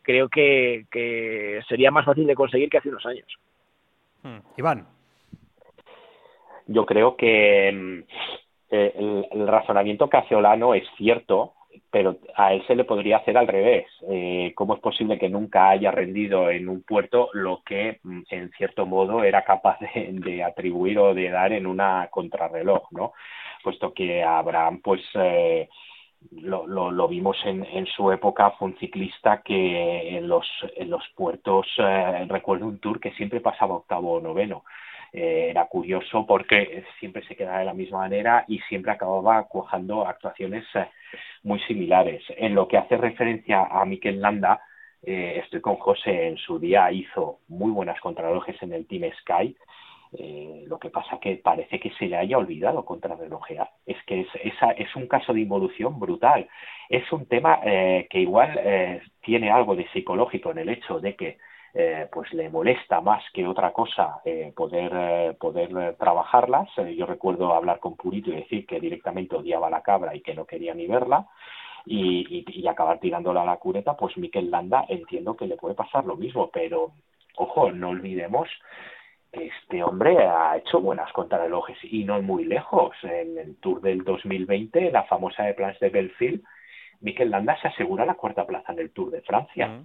creo 0.00 0.28
que, 0.28 0.84
sería 1.68 1.90
más 1.90 2.04
fácil 2.04 2.28
de 2.28 2.36
conseguir 2.36 2.70
que 2.70 2.78
hace 2.78 2.90
unos 2.90 3.04
años. 3.04 3.26
Hmm. 4.22 4.38
Iván. 4.56 4.86
Yo 6.68 6.86
creo 6.86 7.16
que 7.16 8.04
eh, 8.74 9.28
el, 9.30 9.46
razonamiento 9.46 10.08
que 10.08 10.16
hace 10.16 10.34
Olano 10.34 10.74
es 10.74 10.84
cierto, 10.96 11.54
pero 11.90 12.16
a 12.34 12.52
él 12.52 12.64
se 12.66 12.74
le 12.74 12.84
podría 12.84 13.18
hacer 13.18 13.38
al 13.38 13.46
revés. 13.46 13.86
Eh, 14.10 14.52
¿Cómo 14.56 14.74
es 14.74 14.80
posible 14.80 15.18
que 15.18 15.28
nunca 15.28 15.68
haya 15.68 15.90
rendido 15.92 16.50
en 16.50 16.68
un 16.68 16.82
puerto 16.82 17.28
lo 17.34 17.62
que, 17.64 18.00
mm, 18.02 18.22
en 18.30 18.50
cierto 18.52 18.84
modo, 18.86 19.22
era 19.22 19.44
capaz 19.44 19.78
de, 19.94 20.42
atribuir 20.42 20.98
o 20.98 21.14
de 21.14 21.30
dar 21.30 21.52
en 21.52 21.66
una 21.66 22.08
contrarreloj, 22.10 22.90
¿no? 22.90 23.12
Puesto 23.62 23.94
que 23.94 24.22
Abraham, 24.24 24.80
pues, 24.82 25.02
eh, 25.14 25.68
lo, 26.32 26.66
lo, 26.66 27.08
vimos 27.08 27.36
en, 27.44 27.64
en, 27.64 27.86
su 27.86 28.10
época, 28.10 28.52
fue 28.52 28.68
un 28.68 28.78
ciclista 28.78 29.42
que 29.42 30.16
en 30.16 30.28
los, 30.28 30.46
en 30.76 30.90
los 30.90 31.04
puertos, 31.14 31.66
eh, 31.78 32.26
recuerdo 32.28 32.66
un 32.66 32.78
tour 32.78 32.98
que 32.98 33.12
siempre 33.12 33.40
pasaba 33.40 33.76
octavo 33.76 34.14
o 34.14 34.20
noveno. 34.20 34.64
Eh, 35.12 35.48
era 35.50 35.66
curioso 35.66 36.26
porque 36.26 36.84
siempre 36.98 37.24
se 37.26 37.36
quedaba 37.36 37.60
de 37.60 37.64
la 37.64 37.74
misma 37.74 37.98
manera 37.98 38.44
y 38.48 38.58
siempre 38.60 38.92
acababa 38.92 39.44
cuajando 39.44 40.06
actuaciones 40.06 40.64
eh, 40.74 40.86
muy 41.42 41.60
similares. 41.60 42.22
En 42.36 42.54
lo 42.54 42.66
que 42.66 42.78
hace 42.78 42.96
referencia 42.96 43.64
a 43.70 43.84
Mikel 43.84 44.20
Landa, 44.20 44.60
eh, 45.02 45.40
estoy 45.44 45.60
con 45.60 45.76
José, 45.76 46.28
en 46.28 46.36
su 46.36 46.58
día 46.58 46.90
hizo 46.90 47.40
muy 47.48 47.70
buenas 47.70 48.00
contrarrelojes 48.00 48.60
en 48.62 48.72
el 48.72 48.86
Team 48.86 49.10
Sky. 49.20 49.56
Lo 50.68 50.78
que 50.78 50.90
pasa 50.90 51.18
que 51.20 51.36
parece 51.36 51.80
que 51.80 51.90
se 51.90 52.06
le 52.06 52.16
haya 52.16 52.38
olvidado 52.38 52.84
contrarrelojear. 52.84 53.68
Es 53.84 53.96
que 54.06 54.20
es, 54.20 54.28
esa, 54.44 54.70
es 54.70 54.94
un 54.94 55.08
caso 55.08 55.32
de 55.32 55.40
involución 55.40 55.98
brutal. 55.98 56.48
Es 56.88 57.10
un 57.10 57.26
tema 57.26 57.58
eh, 57.64 58.06
que 58.08 58.20
igual 58.20 59.02
tiene 59.22 59.50
algo 59.50 59.74
de 59.74 59.88
psicológico 59.88 60.52
en 60.52 60.58
el 60.58 60.68
hecho 60.68 61.00
de 61.00 61.16
que 61.16 61.38
pues 62.12 62.32
le 62.32 62.48
molesta 62.50 63.00
más 63.00 63.24
que 63.32 63.46
otra 63.46 63.72
cosa 63.72 64.20
poder 64.54 65.36
poder 65.38 65.96
trabajarlas. 65.96 66.68
yo 66.96 67.04
recuerdo 67.04 67.52
hablar 67.52 67.80
con 67.80 67.96
Purito 67.96 68.30
y 68.30 68.36
decir 68.36 68.64
que 68.64 68.78
directamente 68.78 69.34
odiaba 69.34 69.68
la 69.68 69.82
cabra 69.82 70.14
y 70.14 70.20
que 70.20 70.34
no 70.34 70.46
quería 70.46 70.74
ni 70.74 70.86
verla. 70.86 71.26
Y, 71.86 72.44
y, 72.48 72.66
acabar 72.66 72.98
tirándola 72.98 73.42
a 73.42 73.44
la 73.44 73.58
cureta, 73.58 73.94
pues 73.94 74.16
Miquel 74.16 74.50
Landa 74.50 74.86
entiendo 74.88 75.36
que 75.36 75.46
le 75.46 75.56
puede 75.56 75.74
pasar 75.74 76.06
lo 76.06 76.16
mismo, 76.16 76.48
pero 76.50 76.92
ojo, 77.36 77.72
no 77.72 77.90
olvidemos 77.90 78.48
este 79.34 79.82
hombre 79.82 80.16
ha 80.26 80.56
hecho 80.56 80.80
buenas 80.80 81.12
contrarrelojes 81.12 81.76
y 81.82 82.04
no 82.04 82.20
muy 82.22 82.44
lejos. 82.44 82.96
En 83.02 83.38
el 83.38 83.56
Tour 83.56 83.80
del 83.80 84.04
2020, 84.04 84.90
la 84.90 85.04
famosa 85.04 85.44
de 85.44 85.54
Plans 85.54 85.78
de 85.80 85.90
Belfield, 85.90 86.42
Mikel 87.00 87.30
Landa 87.30 87.58
se 87.60 87.68
asegura 87.68 88.06
la 88.06 88.14
cuarta 88.14 88.46
plaza 88.46 88.72
en 88.72 88.78
el 88.78 88.90
Tour 88.90 89.10
de 89.10 89.22
Francia. 89.22 89.82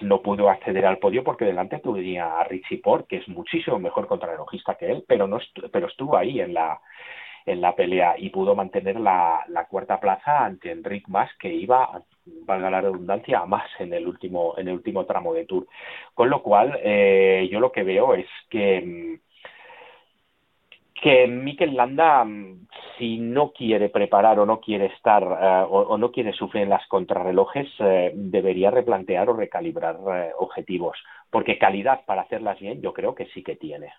No 0.00 0.22
pudo 0.22 0.48
acceder 0.48 0.86
al 0.86 0.98
podio 0.98 1.24
porque 1.24 1.44
delante 1.44 1.78
tenía 1.78 2.38
a 2.38 2.44
Richie 2.44 2.78
Port, 2.78 3.06
que 3.08 3.16
es 3.16 3.28
muchísimo 3.28 3.78
mejor 3.78 4.06
contrarrelojista 4.06 4.76
que 4.76 4.90
él, 4.90 5.04
pero 5.06 5.26
no 5.26 5.38
pero 5.72 5.88
estuvo 5.88 6.16
ahí 6.16 6.40
en 6.40 6.54
la 6.54 6.80
en 7.46 7.60
la 7.60 7.74
pelea 7.74 8.14
y 8.18 8.30
pudo 8.30 8.54
mantener 8.54 9.00
la, 9.00 9.44
cuarta 9.70 9.98
plaza 9.98 10.44
ante 10.44 10.70
Enric 10.70 11.08
Mas 11.08 11.30
que 11.38 11.52
iba 11.52 12.02
valga 12.44 12.70
la 12.70 12.82
redundancia, 12.82 13.40
a 13.40 13.46
más 13.46 13.68
en 13.78 13.94
el 13.94 14.06
último, 14.06 14.54
en 14.58 14.68
el 14.68 14.74
último 14.74 15.06
tramo 15.06 15.32
de 15.32 15.46
Tour. 15.46 15.66
Con 16.14 16.28
lo 16.28 16.42
cual, 16.42 16.78
eh, 16.82 17.48
yo 17.50 17.58
lo 17.58 17.72
que 17.72 17.84
veo 17.84 18.14
es 18.14 18.26
que 18.50 19.18
que 21.02 21.26
Mikel 21.26 21.76
Landa, 21.76 22.26
si 22.98 23.18
no 23.18 23.52
quiere 23.52 23.88
preparar 23.88 24.38
o 24.38 24.46
no 24.46 24.60
quiere 24.60 24.86
estar 24.86 25.22
eh, 25.22 25.66
o, 25.68 25.96
no 25.98 26.10
quiere 26.10 26.32
sufrir 26.32 26.64
en 26.64 26.70
las 26.70 26.86
contrarrelojes, 26.88 27.68
eh, 27.80 28.12
debería 28.14 28.70
replantear 28.70 29.28
o 29.30 29.36
recalibrar 29.36 29.98
objetivos, 30.38 30.96
porque 31.30 31.58
calidad 31.58 32.04
para 32.06 32.22
hacerlas 32.22 32.58
bien 32.60 32.80
yo 32.80 32.92
creo 32.92 33.14
que 33.14 33.26
sí 33.26 33.42
que 33.42 33.56
tiene. 33.56 33.92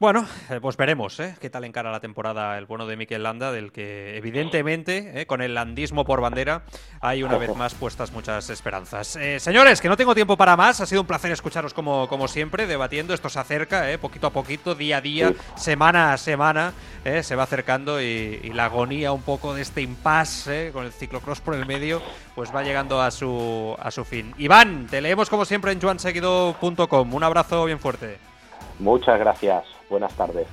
Bueno, 0.00 0.26
eh, 0.50 0.58
pues 0.60 0.76
veremos 0.76 1.20
¿eh? 1.20 1.36
qué 1.40 1.48
tal 1.48 1.64
encara 1.64 1.92
la 1.92 2.00
temporada 2.00 2.58
el 2.58 2.66
bueno 2.66 2.84
de 2.84 2.96
Mikel 2.96 3.22
Landa, 3.22 3.52
del 3.52 3.70
que 3.70 4.16
evidentemente, 4.16 5.20
¿eh? 5.20 5.26
con 5.26 5.40
el 5.40 5.54
landismo 5.54 6.04
por 6.04 6.20
bandera, 6.20 6.64
hay 7.00 7.22
una 7.22 7.38
vez 7.38 7.54
más 7.54 7.74
puestas 7.74 8.10
muchas 8.10 8.50
esperanzas. 8.50 9.14
Eh, 9.14 9.38
señores, 9.38 9.80
que 9.80 9.88
no 9.88 9.96
tengo 9.96 10.14
tiempo 10.14 10.36
para 10.36 10.56
más, 10.56 10.80
ha 10.80 10.86
sido 10.86 11.02
un 11.02 11.06
placer 11.06 11.30
escucharos 11.30 11.72
como, 11.72 12.08
como 12.08 12.26
siempre, 12.26 12.66
debatiendo, 12.66 13.14
esto 13.14 13.28
se 13.28 13.38
acerca, 13.38 13.86
poquito 14.00 14.26
a 14.26 14.30
poquito, 14.30 14.74
día 14.74 14.96
a 14.96 15.00
día, 15.00 15.32
semana 15.56 16.12
a 16.12 16.18
semana, 16.18 16.74
se 17.22 17.36
va 17.36 17.44
acercando 17.44 18.02
y, 18.02 18.40
y, 18.42 18.52
la 18.52 18.64
agonía 18.64 19.12
un 19.12 19.22
poco 19.22 19.54
de 19.54 19.62
este 19.62 19.80
impasse 19.80 20.70
con 20.72 20.84
el 20.84 20.92
ciclocross 20.92 21.40
por 21.40 21.54
el 21.54 21.66
medio, 21.66 22.02
pues 22.34 22.52
va 22.52 22.64
llegando 22.64 23.00
a 23.00 23.12
su, 23.12 23.76
a 23.78 23.90
su 23.92 24.04
fin. 24.04 24.34
Iván, 24.38 24.88
te 24.90 25.00
leemos 25.00 25.30
como 25.30 25.44
siempre 25.44 25.70
en 25.70 25.80
juanseguido.com, 25.80 27.14
un 27.14 27.22
abrazo 27.22 27.64
bien 27.64 27.78
fuerte. 27.78 28.33
Muchas 28.78 29.18
gracias. 29.18 29.64
Buenas 29.88 30.12
tardes. 30.14 30.46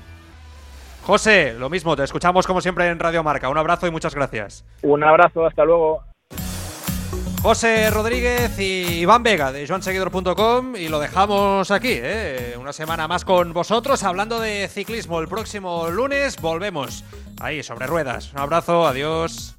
José, 1.03 1.53
lo 1.57 1.69
mismo, 1.69 1.95
te 1.95 2.03
escuchamos 2.03 2.45
como 2.45 2.61
siempre 2.61 2.87
en 2.87 2.99
Radio 2.99 3.23
Marca. 3.23 3.49
Un 3.49 3.57
abrazo 3.57 3.87
y 3.87 3.91
muchas 3.91 4.13
gracias. 4.13 4.63
Un 4.83 5.03
abrazo, 5.03 5.45
hasta 5.45 5.65
luego. 5.65 6.03
José 7.41 7.89
Rodríguez 7.89 8.59
y 8.59 8.99
Iván 8.99 9.23
Vega 9.23 9.51
de 9.51 9.65
joanseguidor.com 9.65 10.75
y 10.75 10.89
lo 10.89 10.99
dejamos 10.99 11.71
aquí, 11.71 11.89
¿eh? 11.93 12.55
una 12.59 12.71
semana 12.71 13.07
más 13.07 13.25
con 13.25 13.51
vosotros 13.51 14.03
hablando 14.03 14.39
de 14.39 14.67
ciclismo. 14.67 15.19
El 15.19 15.27
próximo 15.27 15.89
lunes 15.89 16.39
volvemos 16.39 17.03
ahí 17.39 17.63
sobre 17.63 17.87
ruedas. 17.87 18.31
Un 18.33 18.41
abrazo, 18.41 18.85
adiós. 18.85 19.57